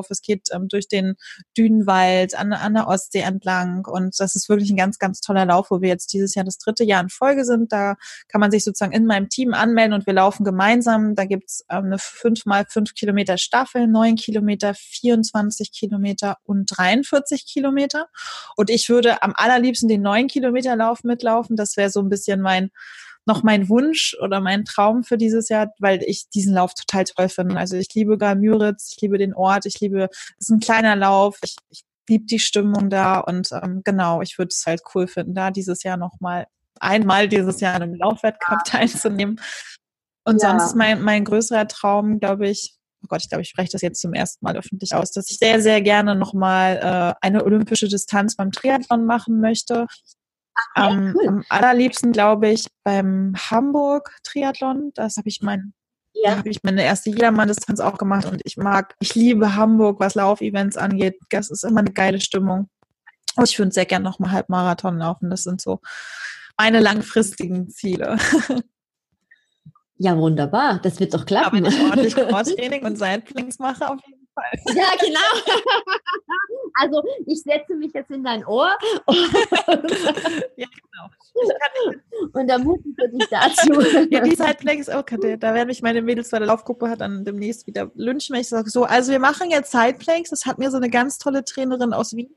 [0.09, 1.15] Es geht ähm, durch den
[1.57, 5.72] Dünenwald an, an der Ostsee entlang und das ist wirklich ein ganz, ganz toller Lauf,
[5.72, 7.72] wo wir jetzt dieses Jahr das dritte Jahr in Folge sind.
[7.72, 7.95] Da
[8.28, 11.15] kann man sich sozusagen in meinem Team anmelden und wir laufen gemeinsam.
[11.15, 17.45] Da gibt's ähm, eine fünf mal fünf Kilometer Staffel, neun Kilometer, 24 Kilometer und 43
[17.45, 18.07] Kilometer.
[18.55, 21.55] Und ich würde am allerliebsten den neun Kilometer Lauf mitlaufen.
[21.55, 22.72] Das wäre so ein bisschen mein
[23.26, 27.30] noch mein Wunsch oder mein Traum für dieses Jahr, weil ich diesen Lauf total toll
[27.30, 27.57] finde.
[27.57, 30.09] Also ich liebe gar Müritz, ich liebe den Ort, ich liebe,
[30.39, 34.38] es ist ein kleiner Lauf, ich, ich liebe die Stimmung da und ähm, genau, ich
[34.38, 36.47] würde es halt cool finden, da dieses Jahr nochmal
[36.80, 39.39] einmal dieses Jahr an einem Laufwettkampf teilzunehmen.
[40.24, 40.49] Und ja.
[40.49, 44.01] sonst mein, mein größerer Traum, glaube ich, oh Gott, ich glaube, ich spreche das jetzt
[44.01, 48.36] zum ersten Mal öffentlich aus, dass ich sehr, sehr gerne nochmal äh, eine olympische Distanz
[48.36, 49.88] beim Triathlon machen möchte.
[50.56, 51.28] Ach, ähm, cool.
[51.28, 54.91] Am allerliebsten, glaube ich, beim Hamburg Triathlon.
[54.93, 55.74] Das habe ich mein,
[56.14, 56.38] ja.
[56.38, 60.78] habe ich meine erste Jedermann-Distanz auch gemacht und ich mag, ich liebe Hamburg, was Laufevents
[60.78, 61.18] angeht.
[61.30, 62.70] Das ist immer eine geile Stimmung.
[63.36, 65.30] Und ich würde sehr gerne nochmal Halbmarathon laufen.
[65.30, 65.80] Das sind so
[66.58, 68.18] meine langfristigen Ziele.
[70.04, 70.80] Ja, wunderbar.
[70.82, 71.64] Das wird doch klappen.
[71.64, 74.51] Aber wenn ich ordentlich Core-Training und Sideplanks mache, auf jeden Fall.
[74.75, 75.19] Ja, genau.
[76.79, 78.69] Also ich setze mich jetzt in dein Ohr.
[80.55, 81.09] ja, genau.
[82.32, 82.47] Und
[82.95, 84.07] wir dich dazu.
[84.09, 87.67] Ja, die Sideplanks, okay, da werden mich meine Mädels bei der Laufgruppe hat dann demnächst
[87.67, 90.29] wieder lynchen, wenn ich sage so, also wir machen jetzt Sideplanks.
[90.29, 92.34] Das hat mir so eine ganz tolle Trainerin aus Wien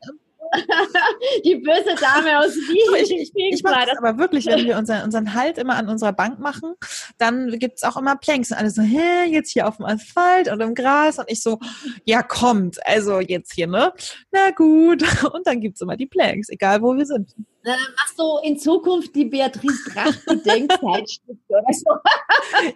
[1.44, 3.02] die böse Dame aus Wien.
[3.02, 6.12] Ich, ich, ich mache das aber wirklich, wenn wir unseren, unseren Halt immer an unserer
[6.12, 6.74] Bank machen,
[7.18, 8.50] dann gibt es auch immer Planks.
[8.50, 11.18] Und alle so, hä, jetzt hier auf dem Asphalt und im Gras.
[11.18, 11.58] Und ich so,
[12.04, 12.84] ja, kommt.
[12.86, 13.92] Also jetzt hier, ne?
[14.30, 15.02] Na gut.
[15.34, 17.34] Und dann gibt es immer die Planks, egal wo wir sind.
[17.62, 21.90] Dann machst du in Zukunft die Beatrice Tracht Gedenkzeitstücke oder so.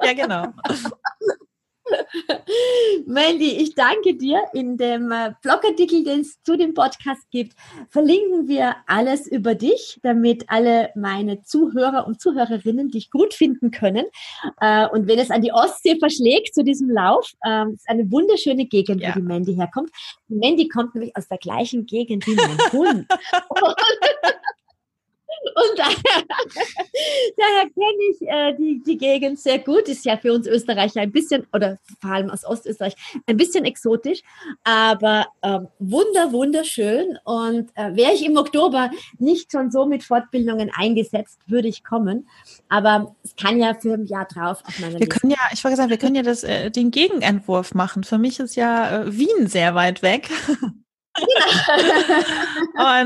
[0.03, 0.47] ja, genau.
[3.07, 4.43] Mandy, ich danke dir.
[4.53, 7.55] In dem äh, Blogartikel, den es zu dem Podcast gibt,
[7.89, 14.05] verlinken wir alles über dich, damit alle meine Zuhörer und Zuhörerinnen dich gut finden können.
[14.61, 18.66] Äh, und wenn es an die Ostsee verschlägt zu diesem Lauf, ähm, ist eine wunderschöne
[18.66, 19.11] Gegend, ja.
[19.11, 19.91] wo die Mandy herkommt.
[20.28, 23.07] Mandy kommt nämlich aus der gleichen Gegend wie mein Hund.
[25.55, 25.97] Und daher,
[27.36, 29.89] daher kenne ich äh, die, die Gegend sehr gut.
[29.89, 32.95] Ist ja für uns Österreicher ein bisschen, oder vor allem aus Ostösterreich,
[33.26, 34.22] ein bisschen exotisch,
[34.64, 37.18] aber äh, wunder, wunderschön.
[37.24, 42.28] Und äh, wäre ich im Oktober nicht schon so mit Fortbildungen eingesetzt, würde ich kommen.
[42.68, 45.20] Aber es kann ja für ein Jahr drauf auf meiner Wir Liste.
[45.20, 48.05] können ja, ich wollte sagen, wir können ja das, äh, den Gegenentwurf machen.
[48.05, 50.28] Für mich ist ja äh, Wien sehr weit weg.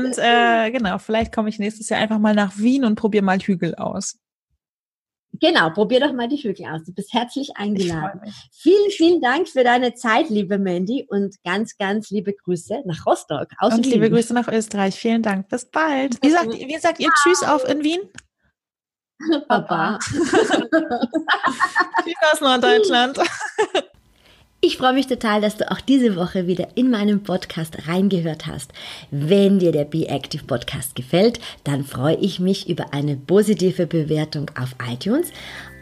[0.03, 3.39] und äh, genau, vielleicht komme ich nächstes Jahr einfach mal nach Wien und probiere mal
[3.39, 4.17] Hügel aus.
[5.39, 6.83] Genau, probier doch mal die Hügel aus.
[6.85, 8.21] Du bist herzlich eingeladen.
[8.51, 13.47] Vielen, vielen Dank für deine Zeit, liebe Mandy, und ganz, ganz liebe Grüße nach Rostock.
[13.57, 13.93] Aus und Wien.
[13.93, 14.93] liebe Grüße nach Österreich.
[14.95, 15.49] Vielen Dank.
[15.49, 16.21] Bis bald.
[16.21, 18.01] Wie sagt, wie sagt ihr Tschüss auf in Wien?
[19.47, 19.97] Papa.
[22.03, 23.17] Tschüss aus Norddeutschland.
[24.65, 28.71] Ich freue mich total, dass du auch diese Woche wieder in meinem Podcast reingehört hast.
[29.11, 34.49] Wenn dir der Be Active Podcast gefällt, dann freue ich mich über eine positive Bewertung
[34.57, 35.33] auf iTunes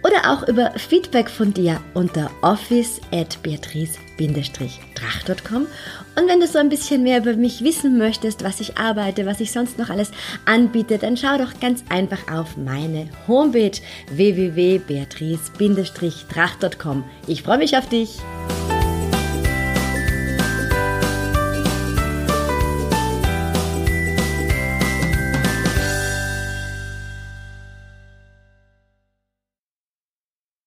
[0.04, 5.68] oder auch über Feedback von dir unter office at beatrice-drach.com.
[6.16, 9.42] Und wenn du so ein bisschen mehr über mich wissen möchtest, was ich arbeite, was
[9.42, 10.10] ich sonst noch alles
[10.46, 13.78] anbiete, dann schau doch ganz einfach auf meine Homepage
[14.10, 17.04] www.beatrice-drach.com.
[17.28, 18.18] Ich freue mich auf dich.